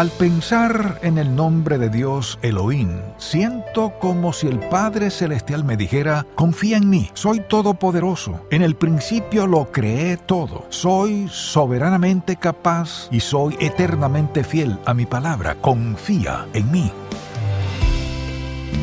Al 0.00 0.08
pensar 0.08 0.98
en 1.02 1.18
el 1.18 1.36
nombre 1.36 1.76
de 1.76 1.90
Dios 1.90 2.38
Elohim, 2.40 2.88
siento 3.18 3.92
como 4.00 4.32
si 4.32 4.46
el 4.46 4.58
Padre 4.58 5.10
Celestial 5.10 5.62
me 5.62 5.76
dijera, 5.76 6.24
confía 6.36 6.78
en 6.78 6.88
mí, 6.88 7.10
soy 7.12 7.40
todopoderoso, 7.40 8.46
en 8.50 8.62
el 8.62 8.76
principio 8.76 9.46
lo 9.46 9.70
creé 9.70 10.16
todo, 10.16 10.64
soy 10.70 11.28
soberanamente 11.30 12.36
capaz 12.36 13.08
y 13.10 13.20
soy 13.20 13.58
eternamente 13.60 14.42
fiel 14.42 14.78
a 14.86 14.94
mi 14.94 15.04
palabra, 15.04 15.56
confía 15.56 16.46
en 16.54 16.72
mí. 16.72 16.90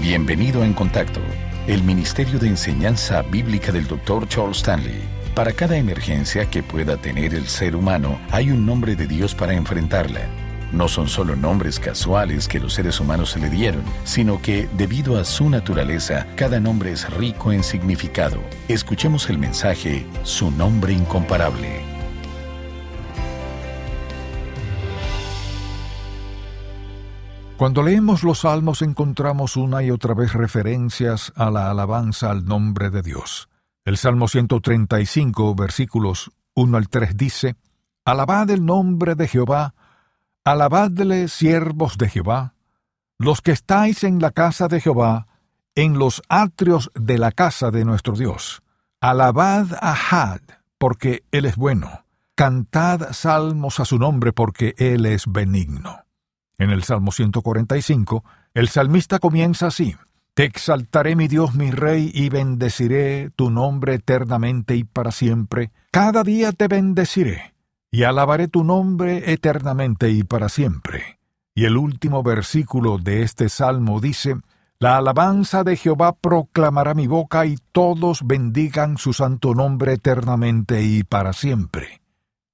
Bienvenido 0.03 0.63
en 0.63 0.73
Contacto, 0.73 1.21
el 1.65 1.81
Ministerio 1.81 2.37
de 2.37 2.49
Enseñanza 2.49 3.23
Bíblica 3.23 3.71
del 3.71 3.87
Dr. 3.87 4.27
Charles 4.27 4.57
Stanley. 4.57 5.01
Para 5.33 5.51
cada 5.51 5.77
emergencia 5.77 6.47
que 6.47 6.61
pueda 6.61 6.95
tener 6.95 7.33
el 7.33 7.47
ser 7.47 7.75
humano, 7.75 8.19
hay 8.29 8.51
un 8.51 8.67
nombre 8.67 8.95
de 8.95 9.07
Dios 9.07 9.33
para 9.33 9.55
enfrentarla. 9.55 10.46
No 10.71 10.87
son 10.87 11.07
solo 11.07 11.35
nombres 11.35 11.79
casuales 11.79 12.47
que 12.47 12.59
los 12.59 12.73
seres 12.73 12.99
humanos 12.99 13.31
se 13.31 13.39
le 13.39 13.49
dieron, 13.49 13.83
sino 14.03 14.41
que, 14.41 14.67
debido 14.73 15.17
a 15.17 15.23
su 15.23 15.49
naturaleza, 15.49 16.27
cada 16.35 16.59
nombre 16.59 16.91
es 16.91 17.09
rico 17.09 17.51
en 17.51 17.63
significado. 17.63 18.37
Escuchemos 18.67 19.29
el 19.29 19.37
mensaje, 19.37 20.05
su 20.23 20.51
nombre 20.51 20.93
incomparable. 20.93 21.81
Cuando 27.57 27.81
leemos 27.81 28.23
los 28.23 28.41
salmos 28.41 28.83
encontramos 28.83 29.57
una 29.57 29.81
y 29.81 29.89
otra 29.89 30.13
vez 30.13 30.33
referencias 30.33 31.33
a 31.35 31.49
la 31.49 31.71
alabanza 31.71 32.29
al 32.29 32.45
nombre 32.45 32.91
de 32.91 33.01
Dios. 33.01 33.49
El 33.83 33.97
Salmo 33.97 34.27
135, 34.27 35.55
versículos 35.55 36.29
1 36.53 36.77
al 36.77 36.87
3 36.87 37.17
dice, 37.17 37.55
Alabad 38.05 38.51
el 38.51 38.63
nombre 38.63 39.15
de 39.15 39.27
Jehová, 39.27 39.73
Alabadle, 40.47 41.27
siervos 41.27 41.97
de 41.97 42.07
Jehová, 42.07 42.53
los 43.19 43.41
que 43.41 43.51
estáis 43.51 44.05
en 44.05 44.19
la 44.19 44.31
casa 44.31 44.69
de 44.69 44.79
Jehová, 44.79 45.27
en 45.75 45.99
los 45.99 46.21
atrios 46.29 46.89
de 46.95 47.17
la 47.17 47.33
casa 47.33 47.69
de 47.69 47.83
nuestro 47.83 48.13
Dios. 48.13 48.63
Alabad 49.01 49.73
a 49.81 49.91
Had, 49.91 50.39
porque 50.77 51.25
Él 51.31 51.47
es 51.47 51.57
bueno. 51.57 52.05
Cantad 52.33 53.11
salmos 53.11 53.81
a 53.81 53.83
su 53.83 53.99
nombre, 53.99 54.31
porque 54.31 54.73
Él 54.77 55.05
es 55.05 55.29
benigno. 55.29 56.05
En 56.57 56.69
el 56.69 56.83
Salmo 56.83 57.11
145, 57.11 58.23
el 58.53 58.69
salmista 58.69 59.19
comienza 59.19 59.67
así. 59.67 59.97
Te 60.33 60.45
exaltaré, 60.45 61.17
mi 61.17 61.27
Dios, 61.27 61.55
mi 61.55 61.71
Rey, 61.71 62.09
y 62.13 62.29
bendeciré 62.29 63.31
tu 63.35 63.49
nombre 63.49 63.95
eternamente 63.95 64.77
y 64.77 64.85
para 64.85 65.11
siempre. 65.11 65.73
Cada 65.91 66.23
día 66.23 66.53
te 66.53 66.69
bendeciré 66.69 67.56
y 67.91 68.03
alabaré 68.03 68.47
tu 68.47 68.63
nombre 68.63 69.31
eternamente 69.31 70.09
y 70.09 70.23
para 70.23 70.49
siempre. 70.49 71.19
Y 71.55 71.65
el 71.65 71.77
último 71.77 72.21
versículo 72.23 72.97
de 72.97 73.23
este 73.23 73.49
salmo 73.49 73.99
dice, 73.99 74.37
La 74.79 74.97
alabanza 74.97 75.63
de 75.63 75.75
Jehová 75.75 76.15
proclamará 76.15 76.93
mi 76.93 77.07
boca 77.07 77.45
y 77.45 77.57
todos 77.71 78.25
bendigan 78.25 78.97
su 78.97 79.13
santo 79.13 79.55
nombre 79.55 79.93
eternamente 79.93 80.83
y 80.83 81.03
para 81.03 81.33
siempre. 81.33 82.01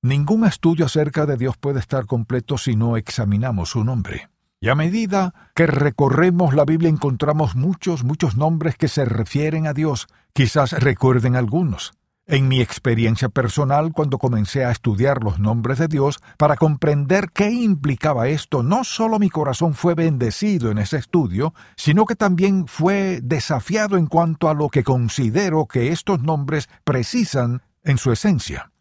Ningún 0.02 0.46
estudio 0.46 0.86
acerca 0.86 1.26
de 1.26 1.38
Dios 1.38 1.58
puede 1.58 1.80
estar 1.80 2.06
completo 2.06 2.58
si 2.58 2.76
no 2.76 2.98
examinamos 2.98 3.70
su 3.70 3.84
nombre. 3.84 4.30
Y 4.64 4.70
a 4.70 4.76
medida 4.76 5.34
que 5.56 5.68
recorremos 5.68 6.54
la 6.54 6.64
Biblia 6.64 6.90
encontramos 6.90 7.58
muchos, 7.58 8.06
muchos 8.06 8.38
nombres 8.38 8.78
que 8.78 8.88
se 8.88 9.04
refieren 9.04 9.68
a 9.68 9.74
Dios. 9.74 10.08
Quizás 10.32 10.72
recuerden 10.72 11.36
algunos. 11.36 11.94
En 12.26 12.48
mi 12.48 12.62
experiencia 12.62 13.28
personal, 13.28 13.92
cuando 13.92 14.18
comencé 14.18 14.64
a 14.64 14.72
estudiar 14.72 15.22
los 15.22 15.40
nombres 15.40 15.78
de 15.78 15.90
Dios 15.90 16.20
para 16.38 16.56
comprender 16.56 17.32
qué 17.34 17.52
implicaba 17.52 18.30
esto, 18.30 18.64
no 18.64 18.86
solo 18.86 19.20
mi 19.20 19.30
corazón 19.30 19.74
fue 19.74 19.94
bendecido 19.94 20.72
en 20.72 20.78
ese 20.78 20.96
estudio, 20.96 21.54
sino 21.76 22.06
que 22.06 22.16
también 22.16 22.68
fue 22.68 23.20
desafiado 23.22 23.98
en 23.98 24.08
cuanto 24.08 24.48
a 24.48 24.54
lo 24.54 24.70
que 24.70 24.86
considero 24.86 25.66
que 25.66 25.90
estos 25.90 26.22
nombres 26.22 26.70
precisan 26.86 27.62
en 27.84 27.98
su 27.98 28.14
esencia. 28.14 28.72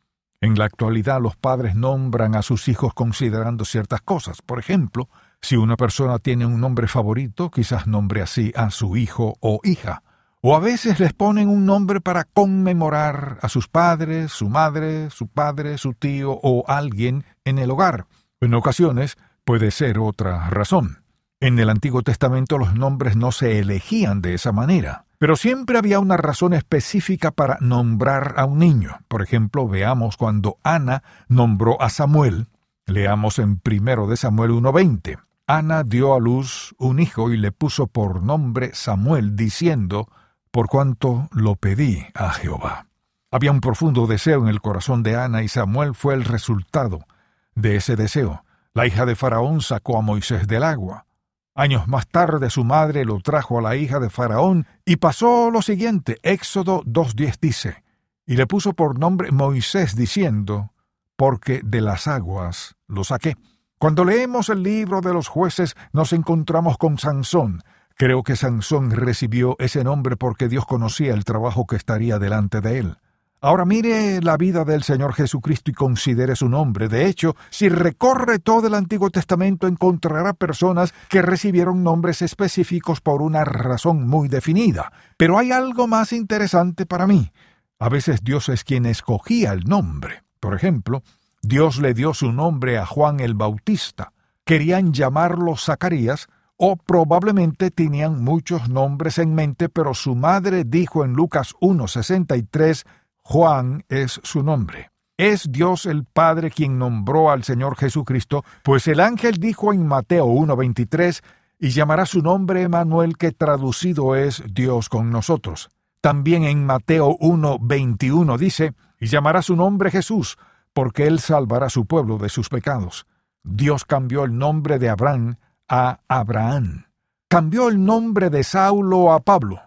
En 0.41 0.57
la 0.57 0.67
actualidad 0.67 1.21
los 1.21 1.35
padres 1.35 1.75
nombran 1.75 2.37
a 2.37 2.43
sus 2.43 2.69
hijos 2.69 2.95
considerando 2.95 3.65
ciertas 3.65 4.03
cosas. 4.03 4.41
Por 4.41 4.61
ejemplo, 4.61 5.09
si 5.41 5.57
una 5.57 5.77
persona 5.77 6.21
tiene 6.21 6.47
un 6.47 6.61
nombre 6.61 6.87
favorito, 6.87 7.51
quizás 7.51 7.89
nombre 7.89 8.23
así 8.23 8.53
a 8.55 8.71
su 8.71 8.97
hijo 8.97 9.35
o 9.41 9.59
hija 9.65 10.05
o 10.45 10.57
a 10.57 10.59
veces 10.59 10.99
les 10.99 11.13
ponen 11.13 11.49
un 11.49 11.65
nombre 11.67 12.01
para 12.01 12.25
conmemorar 12.25 13.39
a 13.43 13.49
sus 13.49 13.69
padres, 13.69 14.33
su 14.33 14.49
madre, 14.49 15.09
su 15.11 15.29
padre, 15.29 15.79
su 15.79 15.95
tío 15.95 16.33
o 16.43 16.65
alguien 16.67 17.25
en 17.45 17.61
el 17.61 17.71
hogar. 17.71 18.07
En 18.41 18.53
ocasiones 18.55 19.17
puede 19.45 19.71
ser 19.71 20.01
otra 20.01 20.51
razón. 20.51 21.05
En 21.39 21.61
el 21.61 21.71
Antiguo 21.71 22.03
Testamento 22.03 22.59
los 22.59 22.75
nombres 22.75 23.15
no 23.15 23.31
se 23.31 23.61
elegían 23.61 24.21
de 24.21 24.35
esa 24.35 24.51
manera, 24.51 25.05
pero 25.19 25.37
siempre 25.37 25.79
había 25.79 26.01
una 26.01 26.17
razón 26.17 26.55
específica 26.55 27.31
para 27.31 27.59
nombrar 27.61 28.35
a 28.37 28.45
un 28.45 28.59
niño. 28.59 28.99
Por 29.07 29.23
ejemplo, 29.23 29.69
veamos 29.69 30.17
cuando 30.17 30.59
Ana 30.65 31.05
nombró 31.29 31.81
a 31.81 31.89
Samuel. 31.89 32.49
Leamos 32.87 33.39
en 33.39 33.61
primero 33.61 34.09
de 34.09 34.17
Samuel 34.17 34.51
1.20. 34.51 35.21
Ana 35.47 35.85
dio 35.85 36.15
a 36.15 36.19
luz 36.19 36.75
un 36.79 36.99
hijo 36.99 37.31
y 37.31 37.37
le 37.37 37.53
puso 37.53 37.87
por 37.87 38.25
nombre 38.25 38.73
Samuel, 38.75 39.37
diciendo, 39.37 40.09
por 40.53 40.69
cuanto 40.69 41.29
lo 41.33 41.57
pedí 41.57 42.07
a 42.15 42.31
Jehová. 42.31 42.87
Había 43.31 43.51
un 43.51 43.63
profundo 43.63 44.07
deseo 44.07 44.43
en 44.43 44.49
el 44.49 44.61
corazón 44.61 45.03
de 45.03 45.17
Ana 45.17 45.43
y 45.43 45.49
Samuel 45.49 45.95
fue 45.95 46.15
el 46.15 46.25
resultado 46.25 47.07
de 47.55 47.77
ese 47.77 47.97
deseo. 47.97 48.45
La 48.75 48.87
hija 48.87 49.07
de 49.07 49.17
Faraón 49.17 49.63
sacó 49.63 49.99
a 49.99 50.03
Moisés 50.03 50.47
del 50.47 50.63
agua. 50.63 51.07
Años 51.55 51.89
más 51.89 52.07
tarde 52.07 52.51
su 52.51 52.65
madre 52.65 53.05
lo 53.07 53.21
trajo 53.21 53.59
a 53.59 53.63
la 53.63 53.77
hija 53.77 53.99
de 53.99 54.11
Faraón 54.11 54.67
y 54.85 54.97
pasó 54.97 55.51
lo 55.51 55.63
siguiente. 55.63 56.19
Éxodo 56.23 56.83
2.10 56.83 57.39
dice, 57.41 57.85
y 58.27 58.37
le 58.37 58.47
puso 58.47 58.75
por 58.75 58.99
nombre 58.99 59.33
Moisés 59.33 59.97
diciendo, 59.97 60.73
porque 61.17 61.63
de 61.65 61.81
las 61.81 62.07
aguas 62.07 62.77
lo 62.87 63.05
saqué. 63.05 63.37
Cuando 63.79 64.05
leemos 64.05 64.51
el 64.51 64.63
libro 64.63 65.01
de 65.01 65.15
los 65.15 65.29
jueces 65.29 65.75
nos 65.93 66.13
encontramos 66.13 66.77
con 66.77 66.99
Sansón, 66.99 67.63
Creo 67.97 68.23
que 68.23 68.37
Sansón 68.37 68.91
recibió 68.91 69.57
ese 69.59 69.85
nombre 69.85 70.17
porque 70.17 70.49
Dios 70.49 70.67
conocía 70.67 71.15
el 71.15 71.25
trabajo 71.25 71.67
que 71.67 71.77
estaría 71.77 72.19
delante 72.19 72.61
de 72.61 72.79
él. 72.79 72.97
Ahora 73.45 73.65
mire 73.65 74.21
la 74.23 74.37
vida 74.37 74.65
del 74.65 74.85
Señor 74.85 75.15
Jesucristo 75.15 75.73
y 75.73 75.75
considere 75.75 76.37
su 76.37 76.49
nombre. 76.49 76.89
De 76.89 77.07
hecho, 77.07 77.35
si 77.51 77.69
recorre 77.69 78.39
todo 78.39 78.69
el 78.69 78.75
Antiguo 78.75 79.11
Testamento 79.11 79.67
encontrará 79.67 80.33
personas 80.33 80.95
que 81.09 81.23
recibieron 81.23 81.83
nombres 81.83 82.23
específicos 82.23 83.01
por 83.01 83.21
una 83.21 83.45
razón 83.45 84.07
muy 84.07 84.29
definida. 84.29 84.93
Pero 85.17 85.39
hay 85.39 85.51
algo 85.51 85.89
más 85.89 86.13
interesante 86.13 86.87
para 86.87 87.09
mí. 87.09 87.33
A 87.81 87.89
veces 87.89 88.23
Dios 88.23 88.49
es 88.49 88.63
quien 88.63 88.87
escogía 88.87 89.53
el 89.53 89.65
nombre. 89.65 90.23
Por 90.39 90.55
ejemplo, 90.55 91.03
Dios 91.43 91.81
le 91.81 91.95
dio 91.95 92.15
su 92.15 92.31
nombre 92.31 92.79
a 92.79 92.87
Juan 92.87 93.19
el 93.19 93.35
Bautista. 93.35 94.13
Querían 94.45 94.93
llamarlo 94.93 95.57
Zacarías 95.57 96.29
o 96.57 96.77
probablemente 96.77 97.71
tenían 97.71 98.23
muchos 98.23 98.69
nombres 98.69 99.19
en 99.19 99.35
mente, 99.35 99.69
pero 99.69 99.95
su 99.95 100.15
madre 100.15 100.65
dijo 100.65 101.05
en 101.05 101.13
Lucas 101.13 101.55
1.63, 101.61 102.85
Juan 103.23 103.85
es 103.89 104.21
su 104.23 104.43
nombre. 104.43 104.91
Es 105.17 105.51
Dios 105.51 105.87
el 105.87 106.05
Padre 106.05 106.51
quien 106.51 106.79
nombró 106.79 107.31
al 107.31 107.45
Señor 107.45 107.77
Jesucristo, 107.77 108.45
pues 108.63 108.89
el 108.89 109.01
ángel 109.01 109.39
dijo 109.39 109.73
en 109.73 109.87
Mateo 109.87 110.27
1.23, 110.27 111.23
y 111.59 111.71
llamará 111.71 112.07
su 112.07 112.23
nombre 112.23 112.63
Emanuel, 112.63 113.17
que 113.17 113.31
traducido 113.31 114.17
es 114.17 114.43
Dios 114.53 114.89
con 114.89 115.11
nosotros. 115.11 115.71
También 116.01 116.43
en 116.43 116.67
Mateo 116.67 117.17
1.21 117.21 118.37
dice, 118.37 118.75
y 118.99 119.07
llamará 119.07 119.43
su 119.43 119.55
nombre 119.55 119.93
Jesús, 119.93 120.37
porque 120.73 121.07
él 121.07 121.21
salvará 121.21 121.67
a 121.67 121.71
su 121.71 121.87
pueblo 121.87 122.19
de 122.19 122.29
sus 122.29 122.49
pecados. 122.49 123.07
Dios 123.45 123.85
cambió 123.85 124.25
el 124.25 124.37
nombre 124.37 124.81
de 124.81 124.89
Abraham 124.89 125.37
a 125.75 126.01
Abraham. 126.07 126.85
Cambió 127.29 127.71
el 127.71 127.83
nombre 127.83 128.29
de 128.29 128.45
Saulo 128.45 129.11
a 129.11 129.21
Pablo. 129.21 129.59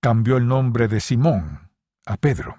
Cambió 0.00 0.36
el 0.36 0.46
nombre 0.46 0.86
de 0.86 1.00
Simón 1.00 1.72
a 2.06 2.16
Pedro. 2.16 2.58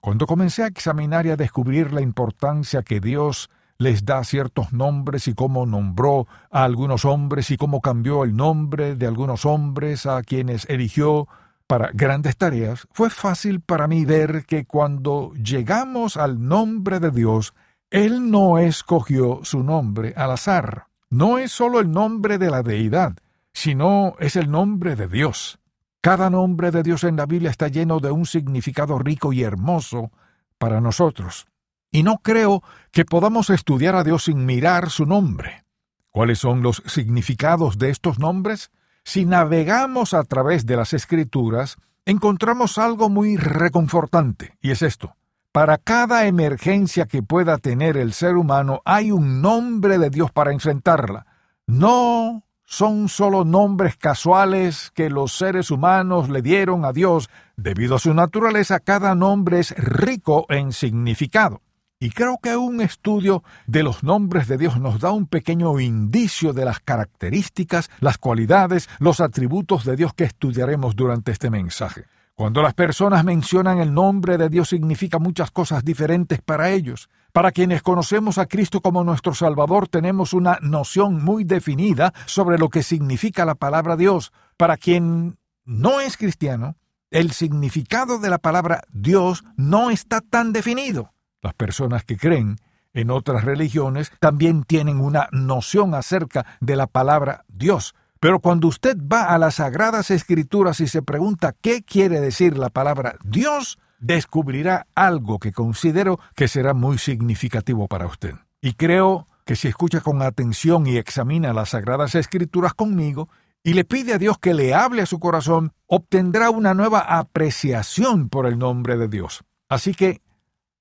Cuando 0.00 0.28
comencé 0.28 0.62
a 0.62 0.68
examinar 0.68 1.26
y 1.26 1.30
a 1.30 1.36
descubrir 1.36 1.92
la 1.92 2.02
importancia 2.02 2.82
que 2.82 3.00
Dios 3.00 3.50
les 3.78 4.04
da 4.04 4.22
ciertos 4.22 4.72
nombres 4.72 5.26
y 5.26 5.34
cómo 5.34 5.66
nombró 5.66 6.28
a 6.52 6.62
algunos 6.62 7.04
hombres 7.04 7.50
y 7.50 7.56
cómo 7.56 7.80
cambió 7.80 8.22
el 8.22 8.36
nombre 8.36 8.94
de 8.94 9.08
algunos 9.08 9.44
hombres 9.44 10.06
a 10.06 10.22
quienes 10.22 10.66
eligió 10.70 11.26
para 11.66 11.90
grandes 11.92 12.36
tareas, 12.36 12.86
fue 12.92 13.10
fácil 13.10 13.60
para 13.60 13.88
mí 13.88 14.04
ver 14.04 14.44
que 14.46 14.66
cuando 14.66 15.32
llegamos 15.34 16.16
al 16.16 16.46
nombre 16.46 17.00
de 17.00 17.10
Dios, 17.10 17.54
Él 17.90 18.30
no 18.30 18.58
escogió 18.58 19.40
su 19.42 19.64
nombre 19.64 20.14
al 20.16 20.30
azar 20.30 20.85
no 21.10 21.38
es 21.38 21.52
solo 21.52 21.80
el 21.80 21.90
nombre 21.90 22.38
de 22.38 22.50
la 22.50 22.62
deidad, 22.62 23.16
sino 23.52 24.14
es 24.18 24.36
el 24.36 24.50
nombre 24.50 24.96
de 24.96 25.08
Dios. 25.08 25.58
Cada 26.00 26.30
nombre 26.30 26.70
de 26.70 26.82
Dios 26.82 27.04
en 27.04 27.16
la 27.16 27.26
Biblia 27.26 27.50
está 27.50 27.68
lleno 27.68 28.00
de 28.00 28.10
un 28.10 28.26
significado 28.26 28.98
rico 28.98 29.32
y 29.32 29.42
hermoso 29.42 30.12
para 30.58 30.80
nosotros. 30.80 31.46
Y 31.90 32.02
no 32.02 32.18
creo 32.18 32.62
que 32.92 33.04
podamos 33.04 33.50
estudiar 33.50 33.96
a 33.96 34.04
Dios 34.04 34.24
sin 34.24 34.44
mirar 34.46 34.90
su 34.90 35.06
nombre. 35.06 35.64
¿Cuáles 36.10 36.38
son 36.38 36.62
los 36.62 36.82
significados 36.86 37.78
de 37.78 37.90
estos 37.90 38.18
nombres? 38.18 38.70
Si 39.04 39.24
navegamos 39.24 40.14
a 40.14 40.24
través 40.24 40.66
de 40.66 40.76
las 40.76 40.92
escrituras, 40.92 41.76
encontramos 42.04 42.78
algo 42.78 43.08
muy 43.08 43.36
reconfortante, 43.36 44.56
y 44.60 44.70
es 44.70 44.82
esto. 44.82 45.16
Para 45.56 45.78
cada 45.78 46.26
emergencia 46.26 47.06
que 47.06 47.22
pueda 47.22 47.56
tener 47.56 47.96
el 47.96 48.12
ser 48.12 48.36
humano 48.36 48.82
hay 48.84 49.10
un 49.10 49.40
nombre 49.40 49.96
de 49.96 50.10
Dios 50.10 50.30
para 50.30 50.52
enfrentarla. 50.52 51.24
No 51.66 52.44
son 52.66 53.08
solo 53.08 53.46
nombres 53.46 53.96
casuales 53.96 54.92
que 54.94 55.08
los 55.08 55.32
seres 55.32 55.70
humanos 55.70 56.28
le 56.28 56.42
dieron 56.42 56.84
a 56.84 56.92
Dios. 56.92 57.30
Debido 57.56 57.94
a 57.94 57.98
su 57.98 58.12
naturaleza, 58.12 58.80
cada 58.80 59.14
nombre 59.14 59.60
es 59.60 59.74
rico 59.78 60.44
en 60.50 60.72
significado. 60.74 61.62
Y 61.98 62.10
creo 62.10 62.36
que 62.42 62.54
un 62.58 62.82
estudio 62.82 63.42
de 63.66 63.82
los 63.82 64.02
nombres 64.02 64.48
de 64.48 64.58
Dios 64.58 64.78
nos 64.78 65.00
da 65.00 65.10
un 65.10 65.26
pequeño 65.26 65.80
indicio 65.80 66.52
de 66.52 66.66
las 66.66 66.80
características, 66.80 67.88
las 68.00 68.18
cualidades, 68.18 68.90
los 68.98 69.22
atributos 69.22 69.86
de 69.86 69.96
Dios 69.96 70.12
que 70.12 70.24
estudiaremos 70.24 70.96
durante 70.96 71.32
este 71.32 71.48
mensaje. 71.48 72.04
Cuando 72.36 72.60
las 72.60 72.74
personas 72.74 73.24
mencionan 73.24 73.78
el 73.78 73.94
nombre 73.94 74.36
de 74.36 74.50
Dios 74.50 74.68
significa 74.68 75.18
muchas 75.18 75.50
cosas 75.50 75.82
diferentes 75.82 76.42
para 76.42 76.68
ellos. 76.68 77.08
Para 77.32 77.50
quienes 77.50 77.80
conocemos 77.80 78.36
a 78.36 78.44
Cristo 78.44 78.82
como 78.82 79.02
nuestro 79.04 79.32
Salvador 79.32 79.88
tenemos 79.88 80.34
una 80.34 80.58
noción 80.60 81.24
muy 81.24 81.44
definida 81.44 82.12
sobre 82.26 82.58
lo 82.58 82.68
que 82.68 82.82
significa 82.82 83.46
la 83.46 83.54
palabra 83.54 83.96
Dios. 83.96 84.34
Para 84.58 84.76
quien 84.76 85.38
no 85.64 86.00
es 86.00 86.18
cristiano, 86.18 86.76
el 87.10 87.32
significado 87.32 88.18
de 88.18 88.28
la 88.28 88.36
palabra 88.36 88.82
Dios 88.92 89.42
no 89.56 89.88
está 89.88 90.20
tan 90.20 90.52
definido. 90.52 91.14
Las 91.40 91.54
personas 91.54 92.04
que 92.04 92.18
creen 92.18 92.58
en 92.92 93.10
otras 93.10 93.44
religiones 93.44 94.12
también 94.20 94.64
tienen 94.64 95.00
una 95.00 95.30
noción 95.32 95.94
acerca 95.94 96.44
de 96.60 96.76
la 96.76 96.86
palabra 96.86 97.46
Dios, 97.48 97.94
pero 98.26 98.40
cuando 98.40 98.66
usted 98.66 98.96
va 98.98 99.26
a 99.26 99.38
las 99.38 99.54
Sagradas 99.54 100.10
Escrituras 100.10 100.80
y 100.80 100.88
se 100.88 101.00
pregunta 101.00 101.54
qué 101.60 101.84
quiere 101.84 102.20
decir 102.20 102.58
la 102.58 102.70
palabra 102.70 103.14
Dios, 103.22 103.78
descubrirá 104.00 104.88
algo 104.96 105.38
que 105.38 105.52
considero 105.52 106.18
que 106.34 106.48
será 106.48 106.74
muy 106.74 106.98
significativo 106.98 107.86
para 107.86 108.08
usted. 108.08 108.34
Y 108.60 108.72
creo 108.72 109.28
que 109.44 109.54
si 109.54 109.68
escucha 109.68 110.00
con 110.00 110.22
atención 110.22 110.88
y 110.88 110.96
examina 110.96 111.52
las 111.52 111.68
Sagradas 111.68 112.16
Escrituras 112.16 112.74
conmigo, 112.74 113.28
y 113.62 113.74
le 113.74 113.84
pide 113.84 114.14
a 114.14 114.18
Dios 114.18 114.38
que 114.40 114.54
le 114.54 114.74
hable 114.74 115.02
a 115.02 115.06
su 115.06 115.20
corazón, 115.20 115.72
obtendrá 115.86 116.50
una 116.50 116.74
nueva 116.74 116.98
apreciación 117.02 118.28
por 118.28 118.46
el 118.46 118.58
nombre 118.58 118.96
de 118.96 119.06
Dios. 119.06 119.44
Así 119.68 119.94
que 119.94 120.20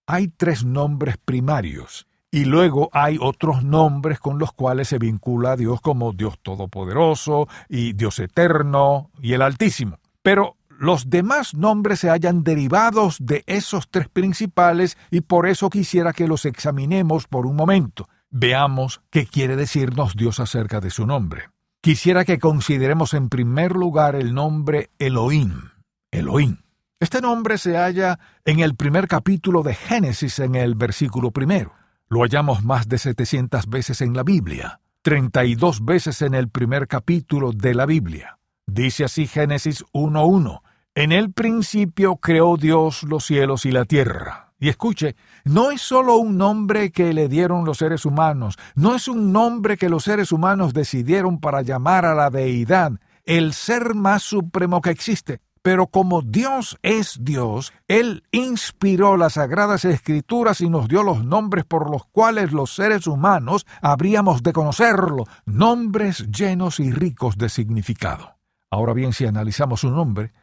hay 0.08 0.30
tres 0.30 0.66
nombres 0.66 1.18
primarios 1.24 2.08
y 2.36 2.44
luego 2.44 2.90
hay 2.92 3.18
otros 3.22 3.64
nombres 3.64 4.20
con 4.20 4.40
los 4.40 4.52
cuales 4.52 4.90
se 4.90 5.00
vincula 5.00 5.54
a 5.54 5.56
Dios 5.56 5.80
como 5.80 6.12
Dios 6.12 6.38
Todopoderoso 6.42 7.48
y 7.70 7.94
Dios 7.94 8.20
Eterno 8.20 9.10
y 9.22 9.32
el 9.32 9.42
Altísimo. 9.42 10.00
Pero 10.22 10.58
los 10.68 11.10
demás 11.10 11.54
nombres 11.54 12.02
se 12.02 12.10
hallan 12.10 12.44
derivados 12.44 13.20
de 13.22 13.46
esos 13.48 13.88
tres 13.90 14.10
principales 14.10 14.98
y 15.12 15.22
por 15.22 15.48
eso 15.48 15.70
quisiera 15.70 16.12
que 16.12 16.28
los 16.28 16.44
examinemos 16.44 17.26
por 17.28 17.46
un 17.46 17.56
momento. 17.56 18.10
Veamos 18.30 19.02
qué 19.12 19.26
quiere 19.26 19.56
decirnos 19.56 20.18
Dios 20.18 20.42
acerca 20.42 20.82
de 20.82 20.90
su 20.90 21.08
nombre. 21.08 21.52
Quisiera 21.80 22.26
que 22.26 22.38
consideremos 22.38 23.14
en 23.14 23.30
primer 23.30 23.78
lugar 23.78 24.14
el 24.14 24.34
nombre 24.34 24.90
Elohim. 25.00 25.70
Elohim. 26.12 26.58
Este 27.00 27.22
nombre 27.22 27.58
se 27.58 27.78
halla 27.78 28.20
en 28.44 28.60
el 28.60 28.76
primer 28.76 29.08
capítulo 29.08 29.64
de 29.64 29.74
Génesis 29.74 30.40
en 30.40 30.56
el 30.56 30.76
versículo 30.76 31.32
primero. 31.32 31.85
Lo 32.08 32.22
hallamos 32.22 32.64
más 32.64 32.88
de 32.88 33.00
700 33.00 33.68
veces 33.68 34.00
en 34.02 34.14
la 34.14 34.22
Biblia, 34.22 34.80
32 35.02 35.84
veces 35.84 36.22
en 36.22 36.36
el 36.36 36.50
primer 36.50 36.88
capítulo 36.88 37.52
de 37.52 37.74
la 37.74 37.88
Biblia. 37.88 38.38
Dice 38.68 39.06
así 39.06 39.26
Génesis 39.26 39.84
1.1. 39.92 40.62
En 40.94 41.12
el 41.12 41.34
principio 41.34 42.18
creó 42.18 42.58
Dios 42.58 43.02
los 43.04 43.26
cielos 43.26 43.66
y 43.66 43.72
la 43.72 43.86
tierra. 43.86 44.54
Y 44.60 44.70
escuche, 44.70 45.16
no 45.46 45.72
es 45.72 45.82
solo 45.82 46.18
un 46.18 46.38
nombre 46.38 46.92
que 46.92 47.12
le 47.12 47.28
dieron 47.28 47.66
los 47.66 47.80
seres 47.80 48.06
humanos, 48.06 48.56
no 48.76 48.94
es 48.94 49.08
un 49.08 49.34
nombre 49.34 49.76
que 49.76 49.90
los 49.90 50.04
seres 50.04 50.32
humanos 50.32 50.76
decidieron 50.76 51.40
para 51.40 51.64
llamar 51.64 52.06
a 52.06 52.14
la 52.14 52.30
deidad, 52.30 52.94
el 53.24 53.54
ser 53.54 53.96
más 53.96 54.22
supremo 54.22 54.80
que 54.80 54.92
existe. 54.92 55.42
Pero 55.66 55.88
como 55.88 56.22
Dios 56.22 56.78
es 56.84 57.18
Dios, 57.22 57.74
Él 57.88 58.22
inspiró 58.30 59.18
las 59.18 59.34
sagradas 59.34 59.84
escrituras 59.84 60.62
y 60.62 60.70
nos 60.70 60.88
dio 60.88 61.02
los 61.02 61.26
nombres 61.26 61.66
por 61.66 61.90
los 61.90 62.06
cuales 62.06 62.52
los 62.52 62.76
seres 62.76 63.08
humanos 63.08 63.66
habríamos 63.82 64.44
de 64.44 64.54
conocerlo, 64.54 65.24
nombres 65.48 66.28
llenos 66.30 66.80
y 66.80 66.92
ricos 66.92 67.40
de 67.40 67.50
significado. 67.50 68.38
Ahora 68.70 68.94
bien, 68.94 69.12
si 69.12 69.26
analizamos 69.26 69.80
su 69.80 69.90
nombre, 69.90 70.34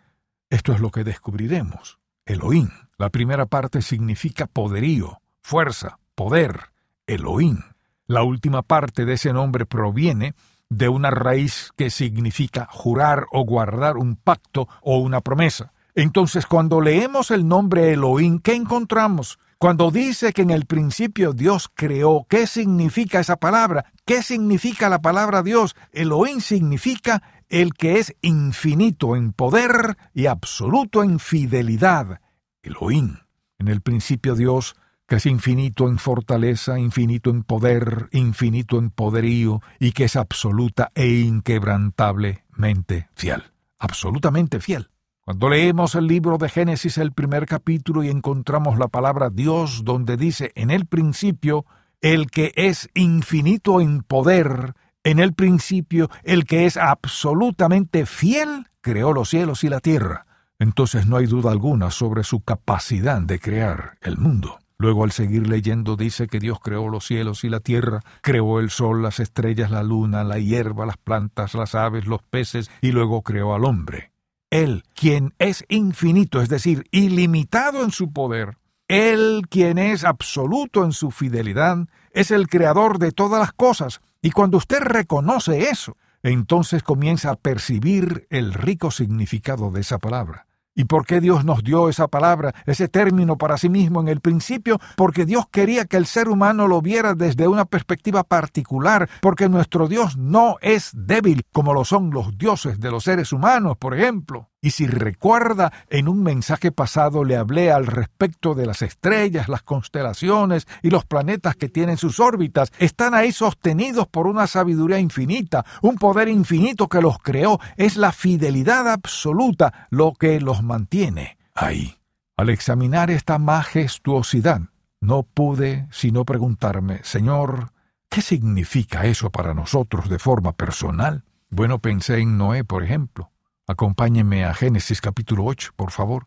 esto 0.50 0.72
es 0.72 0.80
lo 0.80 0.90
que 0.90 1.04
descubriremos. 1.04 2.00
Elohim. 2.26 2.70
La 2.98 3.10
primera 3.10 3.46
parte 3.46 3.80
significa 3.80 4.48
poderío, 4.48 5.20
fuerza, 5.40 6.00
poder. 6.16 6.72
Elohim. 7.06 7.60
La 8.08 8.24
última 8.24 8.62
parte 8.62 9.04
de 9.04 9.12
ese 9.12 9.32
nombre 9.32 9.66
proviene 9.66 10.34
de 10.76 10.88
una 10.88 11.10
raíz 11.10 11.70
que 11.76 11.90
significa 11.90 12.66
jurar 12.70 13.26
o 13.30 13.44
guardar 13.44 13.96
un 13.96 14.16
pacto 14.16 14.68
o 14.82 14.98
una 14.98 15.20
promesa. 15.20 15.72
Entonces, 15.94 16.46
cuando 16.46 16.80
leemos 16.80 17.30
el 17.30 17.46
nombre 17.46 17.92
Elohim, 17.92 18.38
¿qué 18.38 18.54
encontramos? 18.54 19.38
Cuando 19.58 19.90
dice 19.90 20.32
que 20.32 20.42
en 20.42 20.50
el 20.50 20.66
principio 20.66 21.32
Dios 21.34 21.70
creó, 21.72 22.26
¿qué 22.28 22.46
significa 22.46 23.20
esa 23.20 23.36
palabra? 23.36 23.92
¿Qué 24.04 24.22
significa 24.22 24.88
la 24.88 25.00
palabra 25.00 25.42
Dios? 25.42 25.76
Elohim 25.92 26.40
significa 26.40 27.22
el 27.48 27.74
que 27.74 27.98
es 27.98 28.16
infinito 28.22 29.14
en 29.14 29.32
poder 29.32 29.96
y 30.14 30.26
absoluto 30.26 31.04
en 31.04 31.20
fidelidad. 31.20 32.20
Elohim. 32.62 33.18
En 33.58 33.68
el 33.68 33.82
principio 33.82 34.34
Dios 34.34 34.74
que 35.12 35.16
es 35.16 35.26
infinito 35.26 35.88
en 35.88 35.98
fortaleza, 35.98 36.78
infinito 36.78 37.28
en 37.28 37.42
poder, 37.42 38.08
infinito 38.12 38.78
en 38.78 38.88
poderío, 38.88 39.60
y 39.78 39.92
que 39.92 40.04
es 40.04 40.16
absoluta 40.16 40.90
e 40.94 41.06
inquebrantablemente 41.06 43.10
fiel. 43.14 43.42
Absolutamente 43.78 44.58
fiel. 44.58 44.88
Cuando 45.20 45.50
leemos 45.50 45.96
el 45.96 46.06
libro 46.06 46.38
de 46.38 46.48
Génesis, 46.48 46.96
el 46.96 47.12
primer 47.12 47.44
capítulo, 47.44 48.02
y 48.02 48.08
encontramos 48.08 48.78
la 48.78 48.88
palabra 48.88 49.28
Dios, 49.28 49.84
donde 49.84 50.16
dice 50.16 50.50
en 50.54 50.70
el 50.70 50.86
principio, 50.86 51.66
el 52.00 52.30
que 52.30 52.54
es 52.56 52.88
infinito 52.94 53.82
en 53.82 54.04
poder, 54.04 54.72
en 55.04 55.18
el 55.18 55.34
principio, 55.34 56.08
el 56.22 56.46
que 56.46 56.64
es 56.64 56.78
absolutamente 56.78 58.06
fiel, 58.06 58.68
creó 58.80 59.12
los 59.12 59.28
cielos 59.28 59.62
y 59.62 59.68
la 59.68 59.80
tierra. 59.80 60.24
Entonces 60.58 61.06
no 61.06 61.18
hay 61.18 61.26
duda 61.26 61.50
alguna 61.50 61.90
sobre 61.90 62.24
su 62.24 62.40
capacidad 62.40 63.20
de 63.20 63.40
crear 63.40 63.98
el 64.00 64.16
mundo. 64.16 64.58
Luego 64.78 65.04
al 65.04 65.12
seguir 65.12 65.46
leyendo 65.46 65.96
dice 65.96 66.26
que 66.26 66.38
Dios 66.38 66.58
creó 66.60 66.88
los 66.88 67.06
cielos 67.06 67.44
y 67.44 67.48
la 67.48 67.60
tierra, 67.60 68.00
creó 68.20 68.60
el 68.60 68.70
sol, 68.70 69.02
las 69.02 69.20
estrellas, 69.20 69.70
la 69.70 69.82
luna, 69.82 70.24
la 70.24 70.38
hierba, 70.38 70.86
las 70.86 70.96
plantas, 70.96 71.54
las 71.54 71.74
aves, 71.74 72.06
los 72.06 72.22
peces, 72.22 72.70
y 72.80 72.92
luego 72.92 73.22
creó 73.22 73.54
al 73.54 73.64
hombre. 73.64 74.12
Él, 74.50 74.84
quien 74.94 75.34
es 75.38 75.64
infinito, 75.68 76.42
es 76.42 76.48
decir, 76.48 76.84
ilimitado 76.90 77.84
en 77.84 77.90
su 77.90 78.12
poder, 78.12 78.58
Él, 78.88 79.42
quien 79.48 79.78
es 79.78 80.04
absoluto 80.04 80.84
en 80.84 80.92
su 80.92 81.10
fidelidad, 81.10 81.86
es 82.10 82.30
el 82.30 82.48
creador 82.48 82.98
de 82.98 83.12
todas 83.12 83.40
las 83.40 83.52
cosas, 83.52 84.00
y 84.20 84.30
cuando 84.30 84.58
usted 84.58 84.80
reconoce 84.80 85.70
eso, 85.70 85.96
entonces 86.22 86.82
comienza 86.82 87.30
a 87.30 87.36
percibir 87.36 88.26
el 88.30 88.52
rico 88.52 88.90
significado 88.90 89.70
de 89.70 89.80
esa 89.80 89.98
palabra. 89.98 90.46
¿Y 90.74 90.84
por 90.84 91.04
qué 91.04 91.20
Dios 91.20 91.44
nos 91.44 91.62
dio 91.62 91.90
esa 91.90 92.08
palabra, 92.08 92.54
ese 92.64 92.88
término 92.88 93.36
para 93.36 93.58
sí 93.58 93.68
mismo 93.68 94.00
en 94.00 94.08
el 94.08 94.20
principio? 94.20 94.80
Porque 94.96 95.26
Dios 95.26 95.44
quería 95.50 95.84
que 95.84 95.98
el 95.98 96.06
ser 96.06 96.28
humano 96.28 96.66
lo 96.66 96.80
viera 96.80 97.14
desde 97.14 97.46
una 97.46 97.66
perspectiva 97.66 98.24
particular, 98.24 99.08
porque 99.20 99.50
nuestro 99.50 99.86
Dios 99.86 100.16
no 100.16 100.56
es 100.62 100.90
débil 100.94 101.42
como 101.52 101.74
lo 101.74 101.84
son 101.84 102.10
los 102.10 102.38
dioses 102.38 102.80
de 102.80 102.90
los 102.90 103.04
seres 103.04 103.32
humanos, 103.32 103.76
por 103.76 103.94
ejemplo. 103.94 104.51
Y 104.64 104.70
si 104.70 104.86
recuerda, 104.86 105.72
en 105.90 106.06
un 106.06 106.22
mensaje 106.22 106.70
pasado 106.70 107.24
le 107.24 107.36
hablé 107.36 107.72
al 107.72 107.84
respecto 107.84 108.54
de 108.54 108.64
las 108.64 108.80
estrellas, 108.82 109.48
las 109.48 109.64
constelaciones 109.64 110.68
y 110.82 110.90
los 110.90 111.04
planetas 111.04 111.56
que 111.56 111.68
tienen 111.68 111.96
sus 111.96 112.20
órbitas. 112.20 112.70
Están 112.78 113.12
ahí 113.12 113.32
sostenidos 113.32 114.06
por 114.06 114.28
una 114.28 114.46
sabiduría 114.46 115.00
infinita, 115.00 115.66
un 115.82 115.96
poder 115.96 116.28
infinito 116.28 116.88
que 116.88 117.02
los 117.02 117.18
creó. 117.18 117.58
Es 117.76 117.96
la 117.96 118.12
fidelidad 118.12 118.88
absoluta 118.88 119.88
lo 119.90 120.12
que 120.12 120.40
los 120.40 120.62
mantiene 120.62 121.38
ahí. 121.56 121.96
Al 122.36 122.48
examinar 122.48 123.10
esta 123.10 123.38
majestuosidad, 123.38 124.60
no 125.00 125.24
pude 125.24 125.88
sino 125.90 126.24
preguntarme, 126.24 127.00
Señor, 127.02 127.72
¿qué 128.08 128.22
significa 128.22 129.06
eso 129.06 129.30
para 129.30 129.54
nosotros 129.54 130.08
de 130.08 130.20
forma 130.20 130.52
personal? 130.52 131.24
Bueno, 131.50 131.80
pensé 131.80 132.18
en 132.18 132.38
Noé, 132.38 132.62
por 132.62 132.84
ejemplo. 132.84 133.31
Acompáñenme 133.66 134.44
a 134.44 134.54
Génesis 134.54 135.00
capítulo 135.00 135.44
8, 135.44 135.72
por 135.76 135.90
favor. 135.92 136.26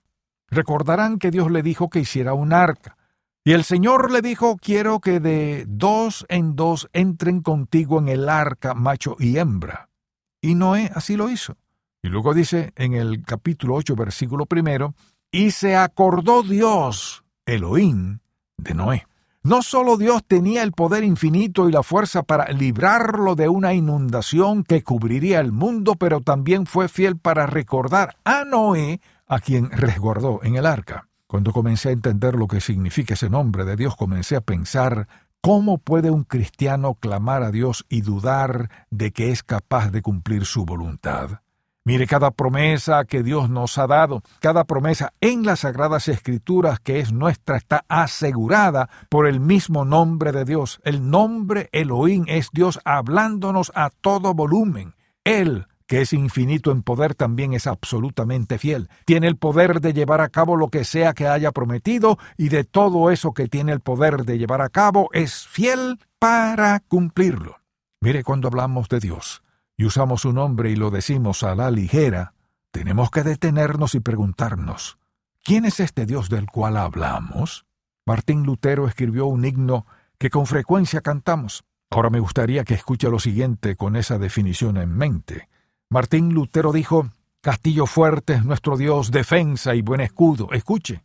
Recordarán 0.49 1.19
que 1.19 1.31
Dios 1.31 1.51
le 1.51 1.61
dijo 1.61 1.89
que 1.89 1.99
hiciera 1.99 2.33
un 2.33 2.53
arca. 2.53 2.97
Y 3.43 3.51
el 3.51 3.63
Señor 3.63 4.11
le 4.11 4.21
dijo, 4.21 4.57
quiero 4.57 4.99
que 4.99 5.19
de 5.19 5.65
dos 5.67 6.25
en 6.29 6.55
dos 6.55 6.89
entren 6.93 7.41
contigo 7.41 7.99
en 7.99 8.07
el 8.07 8.29
arca 8.29 8.73
macho 8.73 9.15
y 9.19 9.37
hembra. 9.37 9.89
Y 10.41 10.55
Noé 10.55 10.89
así 10.95 11.15
lo 11.15 11.29
hizo. 11.29 11.57
Y 12.01 12.07
luego 12.07 12.33
dice 12.33 12.71
en 12.75 12.93
el 12.93 13.23
capítulo 13.23 13.75
8, 13.75 13.95
versículo 13.95 14.45
primero, 14.45 14.95
y 15.31 15.51
se 15.51 15.75
acordó 15.75 16.43
Dios, 16.43 17.23
Elohim, 17.45 18.19
de 18.57 18.73
Noé. 18.73 19.07
No 19.45 19.61
solo 19.61 19.97
Dios 19.97 20.23
tenía 20.27 20.63
el 20.63 20.71
poder 20.71 21.03
infinito 21.03 21.69
y 21.69 21.71
la 21.71 21.83
fuerza 21.83 22.23
para 22.23 22.51
librarlo 22.51 23.35
de 23.35 23.47
una 23.47 23.75
inundación 23.75 24.63
que 24.63 24.81
cubriría 24.81 25.39
el 25.39 25.51
mundo, 25.51 25.93
pero 25.99 26.21
también 26.21 26.65
fue 26.65 26.89
fiel 26.89 27.19
para 27.19 27.45
recordar 27.45 28.17
a 28.23 28.43
Noé, 28.43 29.01
a 29.27 29.37
quien 29.37 29.69
resguardó 29.69 30.39
en 30.41 30.55
el 30.55 30.65
arca. 30.65 31.09
Cuando 31.27 31.51
comencé 31.53 31.89
a 31.89 31.91
entender 31.91 32.33
lo 32.33 32.47
que 32.47 32.59
significa 32.59 33.13
ese 33.13 33.29
nombre 33.29 33.65
de 33.65 33.75
Dios, 33.75 33.95
comencé 33.95 34.35
a 34.35 34.41
pensar 34.41 35.07
cómo 35.41 35.77
puede 35.77 36.09
un 36.09 36.23
cristiano 36.23 36.95
clamar 36.95 37.43
a 37.43 37.51
Dios 37.51 37.85
y 37.87 38.01
dudar 38.01 38.71
de 38.89 39.11
que 39.11 39.29
es 39.29 39.43
capaz 39.43 39.91
de 39.91 40.01
cumplir 40.01 40.45
su 40.45 40.65
voluntad. 40.65 41.41
Mire 41.87 42.07
cada 42.07 42.31
promesa 42.31 43.05
que 43.05 43.21
Dios 43.21 43.47
nos 43.47 43.77
ha 43.77 43.85
dado, 43.85 44.23
cada 44.39 44.63
promesa 44.63 45.13
en 45.21 45.45
las 45.45 45.59
sagradas 45.59 46.07
escrituras 46.07 46.79
que 46.79 46.99
es 46.99 47.13
nuestra 47.13 47.57
está 47.57 47.85
asegurada 47.87 48.89
por 49.07 49.27
el 49.27 49.39
mismo 49.39 49.85
nombre 49.85 50.31
de 50.31 50.45
Dios. 50.45 50.81
El 50.83 51.11
nombre 51.11 51.69
Elohim 51.71 52.25
es 52.27 52.49
Dios 52.51 52.79
hablándonos 52.85 53.71
a 53.75 53.91
todo 53.91 54.33
volumen. 54.33 54.95
Él 55.23 55.67
que 55.85 56.01
es 56.01 56.13
infinito 56.13 56.71
en 56.71 56.81
poder, 56.81 57.13
también 57.13 57.53
es 57.53 57.67
absolutamente 57.67 58.57
fiel. 58.57 58.89
Tiene 59.05 59.27
el 59.27 59.37
poder 59.37 59.79
de 59.79 59.93
llevar 59.93 60.19
a 60.19 60.29
cabo 60.29 60.55
lo 60.55 60.69
que 60.69 60.83
sea 60.83 61.13
que 61.13 61.27
haya 61.27 61.51
prometido 61.51 62.17
y 62.35 62.49
de 62.49 62.63
todo 62.63 63.11
eso 63.11 63.33
que 63.33 63.47
tiene 63.47 63.71
el 63.71 63.81
poder 63.81 64.25
de 64.25 64.39
llevar 64.39 64.61
a 64.61 64.69
cabo 64.69 65.09
es 65.13 65.45
fiel 65.45 65.99
para 66.17 66.79
cumplirlo. 66.79 67.57
Mire 68.01 68.23
cuando 68.23 68.47
hablamos 68.47 68.89
de 68.89 68.99
Dios 68.99 69.44
y 69.77 69.85
usamos 69.85 70.21
su 70.21 70.33
nombre 70.33 70.71
y 70.71 70.75
lo 70.75 70.91
decimos 70.91 71.43
a 71.43 71.55
la 71.55 71.71
ligera, 71.71 72.33
tenemos 72.71 73.11
que 73.11 73.23
detenernos 73.23 73.95
y 73.95 73.99
preguntarnos, 73.99 74.97
¿quién 75.43 75.65
es 75.65 75.79
este 75.79 76.05
Dios 76.05 76.29
del 76.29 76.47
cual 76.47 76.77
hablamos? 76.77 77.65
Martín 78.05 78.43
Lutero 78.43 78.87
escribió 78.87 79.25
un 79.25 79.45
himno 79.45 79.85
que 80.17 80.29
con 80.29 80.45
frecuencia 80.45 81.01
cantamos. 81.01 81.63
Ahora 81.89 82.09
me 82.09 82.19
gustaría 82.19 82.63
que 82.63 82.73
escuche 82.73 83.09
lo 83.09 83.19
siguiente 83.19 83.75
con 83.75 83.95
esa 83.95 84.17
definición 84.17 84.77
en 84.77 84.95
mente. 84.95 85.49
Martín 85.89 86.33
Lutero 86.33 86.71
dijo, 86.71 87.09
Castillo 87.41 87.85
fuerte 87.85 88.33
es 88.33 88.43
nuestro 88.43 88.75
Dios, 88.75 89.11
defensa 89.11 89.75
y 89.75 89.81
buen 89.81 90.01
escudo. 90.01 90.51
Escuche, 90.51 91.03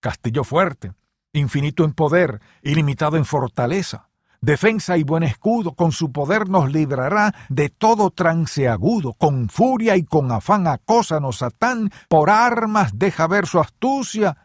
castillo 0.00 0.42
fuerte, 0.42 0.92
infinito 1.32 1.84
en 1.84 1.92
poder, 1.92 2.40
ilimitado 2.62 3.16
en 3.16 3.26
fortaleza, 3.26 4.08
defensa 4.44 4.96
y 4.96 5.02
buen 5.02 5.22
escudo, 5.22 5.72
con 5.74 5.92
su 5.92 6.12
poder 6.12 6.48
nos 6.48 6.70
librará 6.70 7.34
de 7.48 7.70
todo 7.70 8.10
trance 8.10 8.68
agudo, 8.68 9.14
con 9.14 9.48
furia 9.48 9.96
y 9.96 10.04
con 10.04 10.30
afán 10.30 10.66
acósanos 10.66 11.38
Satán, 11.38 11.90
por 12.08 12.30
armas 12.30 12.92
deja 12.98 13.26
ver 13.26 13.46
su 13.46 13.58
astucia 13.58 14.36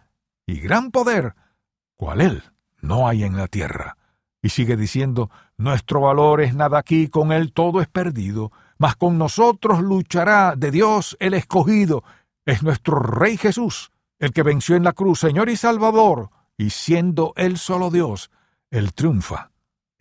y 0.47 0.59
gran 0.59 0.91
poder, 0.91 1.35
cual 1.95 2.21
él 2.21 2.43
no 2.81 3.07
hay 3.07 3.23
en 3.23 3.35
la 3.35 3.47
tierra. 3.47 3.97
Y 4.41 4.49
sigue 4.49 4.77
diciendo, 4.77 5.29
nuestro 5.57 5.99
valor 6.01 6.41
es 6.41 6.55
nada 6.55 6.79
aquí, 6.79 7.09
con 7.09 7.33
él 7.33 7.51
todo 7.51 7.81
es 7.81 7.89
perdido, 7.89 8.51
mas 8.77 8.95
con 8.95 9.17
nosotros 9.17 9.81
luchará 9.81 10.55
de 10.55 10.71
Dios 10.71 11.17
el 11.19 11.33
escogido. 11.33 12.03
Es 12.45 12.63
nuestro 12.63 12.99
Rey 12.99 13.35
Jesús, 13.35 13.91
el 14.17 14.31
que 14.31 14.43
venció 14.43 14.77
en 14.77 14.85
la 14.85 14.93
cruz, 14.93 15.19
Señor 15.19 15.49
y 15.49 15.57
Salvador, 15.57 16.29
y 16.57 16.69
siendo 16.69 17.33
Él 17.35 17.57
solo 17.57 17.89
Dios, 17.89 18.31
Él 18.71 18.93
triunfa 18.93 19.51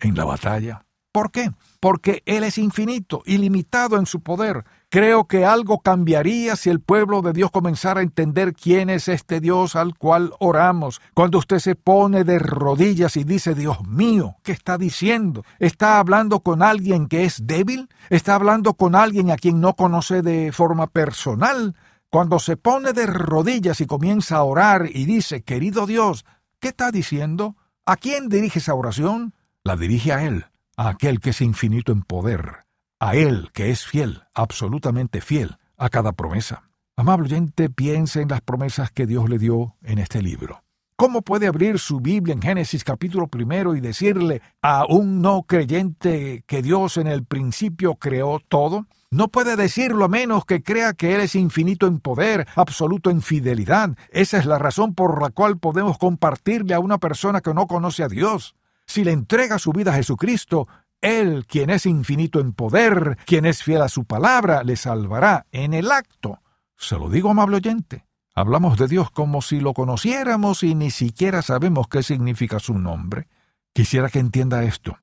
en 0.01 0.15
la 0.15 0.25
batalla. 0.25 0.85
¿Por 1.13 1.31
qué? 1.31 1.51
Porque 1.81 2.23
Él 2.27 2.45
es 2.45 2.59
infinito, 2.59 3.23
ilimitado 3.25 3.99
en 3.99 4.07
su 4.07 4.21
poder. 4.21 4.65
Creo 4.91 5.27
que 5.27 5.45
algo 5.45 5.81
cambiaría 5.81 6.55
si 6.55 6.71
el 6.71 6.81
pueblo 6.81 7.23
de 7.23 7.33
Dios 7.33 7.51
comenzara 7.51 8.01
a 8.01 8.03
entender 8.03 8.55
quién 8.55 8.91
es 8.91 9.09
este 9.09 9.41
Dios 9.41 9.75
al 9.75 9.97
cual 9.97 10.33
oramos. 10.39 11.01
Cuando 11.15 11.39
usted 11.39 11.59
se 11.59 11.75
pone 11.75 12.25
de 12.25 12.39
rodillas 12.39 13.17
y 13.17 13.25
dice, 13.25 13.55
Dios 13.55 13.87
mío, 13.87 14.37
¿qué 14.43 14.53
está 14.53 14.79
diciendo? 14.79 15.45
¿Está 15.59 15.99
hablando 15.99 16.41
con 16.41 16.63
alguien 16.63 17.09
que 17.09 17.25
es 17.25 17.47
débil? 17.47 17.89
¿Está 18.11 18.35
hablando 18.35 18.75
con 18.75 18.95
alguien 18.95 19.31
a 19.31 19.37
quien 19.37 19.61
no 19.61 19.75
conoce 19.75 20.23
de 20.23 20.53
forma 20.53 20.87
personal? 20.87 21.75
Cuando 22.11 22.39
se 22.39 22.57
pone 22.57 22.93
de 22.93 23.07
rodillas 23.07 23.81
y 23.81 23.87
comienza 23.87 24.37
a 24.37 24.45
orar 24.45 24.89
y 24.93 25.05
dice, 25.05 25.43
querido 25.43 25.87
Dios, 25.87 26.25
¿qué 26.61 26.69
está 26.69 26.91
diciendo? 26.91 27.57
¿A 27.85 27.97
quién 27.97 28.29
dirige 28.29 28.59
esa 28.59 28.75
oración? 28.75 29.35
La 29.65 29.77
dirige 29.77 30.13
a 30.13 30.25
Él 30.25 30.47
a 30.77 30.89
aquel 30.91 31.21
que 31.21 31.31
es 31.31 31.41
infinito 31.41 31.93
en 31.93 32.03
poder, 32.03 32.65
a 33.01 33.17
Él 33.17 33.51
que 33.53 33.71
es 33.71 33.85
fiel, 33.85 34.23
absolutamente 34.33 35.21
fiel, 35.21 35.59
a 35.77 35.89
cada 35.89 36.13
promesa. 36.13 36.71
Amable 36.97 37.27
oyente, 37.27 37.69
piense 37.69 38.23
en 38.23 38.29
las 38.29 38.41
promesas 38.41 38.91
que 38.91 39.07
Dios 39.07 39.29
le 39.29 39.39
dio 39.39 39.77
en 39.83 39.99
este 39.99 40.23
libro. 40.23 40.63
¿Cómo 40.97 41.23
puede 41.23 41.47
abrir 41.47 41.79
su 41.79 42.01
Biblia 42.01 42.35
en 42.35 42.43
Génesis 42.43 42.83
capítulo 42.83 43.29
primero 43.29 43.77
y 43.77 43.81
decirle 43.81 44.43
a 44.63 44.85
un 44.85 45.23
no 45.23 45.45
creyente 45.45 46.43
que 46.47 46.61
Dios 46.61 46.97
en 46.97 47.07
el 47.07 47.25
principio 47.25 47.95
creó 47.95 48.41
todo? 48.41 48.87
No 49.11 49.29
puede 49.29 49.57
decirlo 49.57 50.05
a 50.05 50.09
menos 50.09 50.45
que 50.45 50.63
crea 50.63 50.95
que 50.95 51.15
Él 51.15 51.21
es 51.21 51.35
infinito 51.35 51.87
en 51.87 52.01
poder, 52.01 52.47
absoluto 52.57 53.11
en 53.11 53.23
fidelidad. 53.23 53.97
Esa 54.11 54.39
es 54.39 54.45
la 54.45 54.59
razón 54.59 54.95
por 54.95 55.23
la 55.23 55.31
cual 55.31 55.59
podemos 55.59 55.99
compartirle 55.99 56.75
a 56.75 56.81
una 56.81 56.99
persona 56.99 57.41
que 57.41 57.55
no 57.55 57.67
conoce 57.67 58.03
a 58.03 58.09
Dios. 58.09 58.57
Si 58.89 59.05
le 59.05 59.13
entrega 59.13 59.59
su 59.59 59.73
vida 59.73 59.93
a 59.93 59.97
Jesucristo, 59.97 60.67
Él, 61.03 61.45
quien 61.47 61.69
es 61.69 61.85
infinito 61.85 62.41
en 62.41 62.55
poder, 62.55 63.19
quien 63.27 63.45
es 63.45 63.63
fiel 63.63 63.83
a 63.83 63.89
su 63.89 64.07
palabra, 64.07 64.65
le 64.65 64.77
salvará 64.77 65.47
en 65.53 65.75
el 65.75 65.93
acto. 65.93 66.41
Se 66.77 66.97
lo 66.97 67.11
digo, 67.11 67.31
amable 67.31 67.59
oyente. 67.59 68.07
Hablamos 68.35 68.79
de 68.79 68.89
Dios 68.89 69.11
como 69.11 69.43
si 69.43 69.61
lo 69.61 69.75
conociéramos 69.75 70.63
y 70.63 70.75
ni 70.75 70.91
siquiera 70.91 71.43
sabemos 71.43 71.87
qué 71.89 72.03
significa 72.03 72.59
su 72.59 72.79
nombre. 72.79 73.29
Quisiera 73.75 74.09
que 74.09 74.21
entienda 74.21 74.65
esto. 74.65 74.99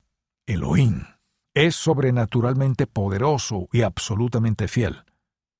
Elohim 0.46 1.04
es 1.54 1.76
sobrenaturalmente 1.76 2.86
poderoso 2.86 3.68
y 3.72 3.82
absolutamente 3.82 4.66
fiel. 4.68 5.04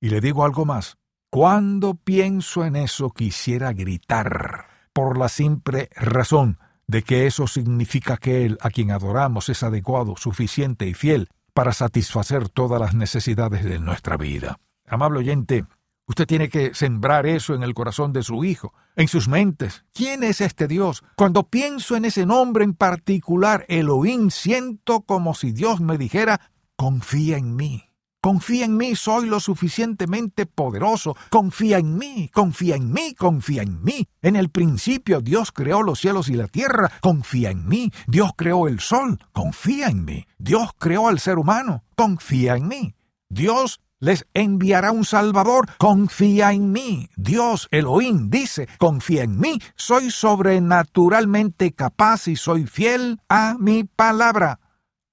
Y 0.01 0.09
le 0.09 0.19
digo 0.19 0.43
algo 0.43 0.65
más. 0.65 0.97
Cuando 1.29 1.95
pienso 1.95 2.65
en 2.65 2.75
eso 2.75 3.09
quisiera 3.11 3.73
gritar, 3.73 4.67
por 4.91 5.17
la 5.17 5.29
simple 5.29 5.89
razón 5.95 6.59
de 6.87 7.03
que 7.03 7.27
eso 7.27 7.47
significa 7.47 8.17
que 8.17 8.45
Él, 8.45 8.57
a 8.61 8.69
quien 8.69 8.91
adoramos, 8.91 9.49
es 9.49 9.61
adecuado, 9.63 10.15
suficiente 10.17 10.87
y 10.87 10.93
fiel 10.93 11.27
para 11.53 11.73
satisfacer 11.73 12.49
todas 12.49 12.79
las 12.79 12.93
necesidades 12.93 13.63
de 13.65 13.79
nuestra 13.79 14.15
vida. 14.15 14.59
Amable 14.87 15.19
oyente, 15.19 15.65
usted 16.05 16.25
tiene 16.25 16.49
que 16.49 16.73
sembrar 16.73 17.25
eso 17.25 17.53
en 17.55 17.63
el 17.63 17.73
corazón 17.73 18.13
de 18.13 18.23
su 18.23 18.43
hijo, 18.45 18.73
en 18.95 19.07
sus 19.07 19.27
mentes. 19.27 19.83
¿Quién 19.93 20.23
es 20.23 20.39
este 20.39 20.67
Dios? 20.67 21.03
Cuando 21.15 21.49
pienso 21.49 21.95
en 21.97 22.05
ese 22.05 22.25
nombre 22.25 22.63
en 22.63 22.73
particular, 22.73 23.65
Elohim, 23.67 24.29
siento 24.29 25.01
como 25.01 25.33
si 25.33 25.51
Dios 25.51 25.81
me 25.81 25.97
dijera, 25.97 26.51
confía 26.77 27.37
en 27.37 27.55
mí. 27.55 27.86
Confía 28.27 28.65
en 28.65 28.75
mí, 28.75 28.93
soy 28.93 29.25
lo 29.25 29.39
suficientemente 29.39 30.45
poderoso. 30.45 31.15
Confía 31.29 31.77
en 31.77 31.97
mí, 31.97 32.29
confía 32.33 32.75
en 32.75 32.91
mí, 32.91 33.13
confía 33.13 33.61
en 33.61 33.81
mí. 33.81 34.05
En 34.21 34.35
el 34.35 34.49
principio 34.49 35.21
Dios 35.21 35.53
creó 35.53 35.81
los 35.81 36.01
cielos 36.01 36.27
y 36.27 36.33
la 36.33 36.49
tierra. 36.49 36.91
Confía 36.99 37.51
en 37.51 37.65
mí. 37.69 37.89
Dios 38.05 38.31
creó 38.35 38.67
el 38.67 38.81
sol. 38.81 39.17
Confía 39.31 39.87
en 39.87 40.03
mí. 40.03 40.25
Dios 40.37 40.71
creó 40.77 41.07
al 41.07 41.19
ser 41.19 41.37
humano. 41.37 41.85
Confía 41.95 42.57
en 42.57 42.67
mí. 42.67 42.95
Dios 43.29 43.79
les 44.01 44.27
enviará 44.33 44.91
un 44.91 45.05
Salvador. 45.05 45.69
Confía 45.77 46.51
en 46.51 46.73
mí. 46.73 47.09
Dios, 47.15 47.69
Elohim, 47.71 48.29
dice, 48.29 48.67
confía 48.77 49.23
en 49.23 49.39
mí. 49.39 49.57
Soy 49.77 50.11
sobrenaturalmente 50.11 51.71
capaz 51.71 52.27
y 52.27 52.35
soy 52.35 52.67
fiel 52.67 53.21
a 53.29 53.55
mi 53.57 53.85
palabra. 53.85 54.59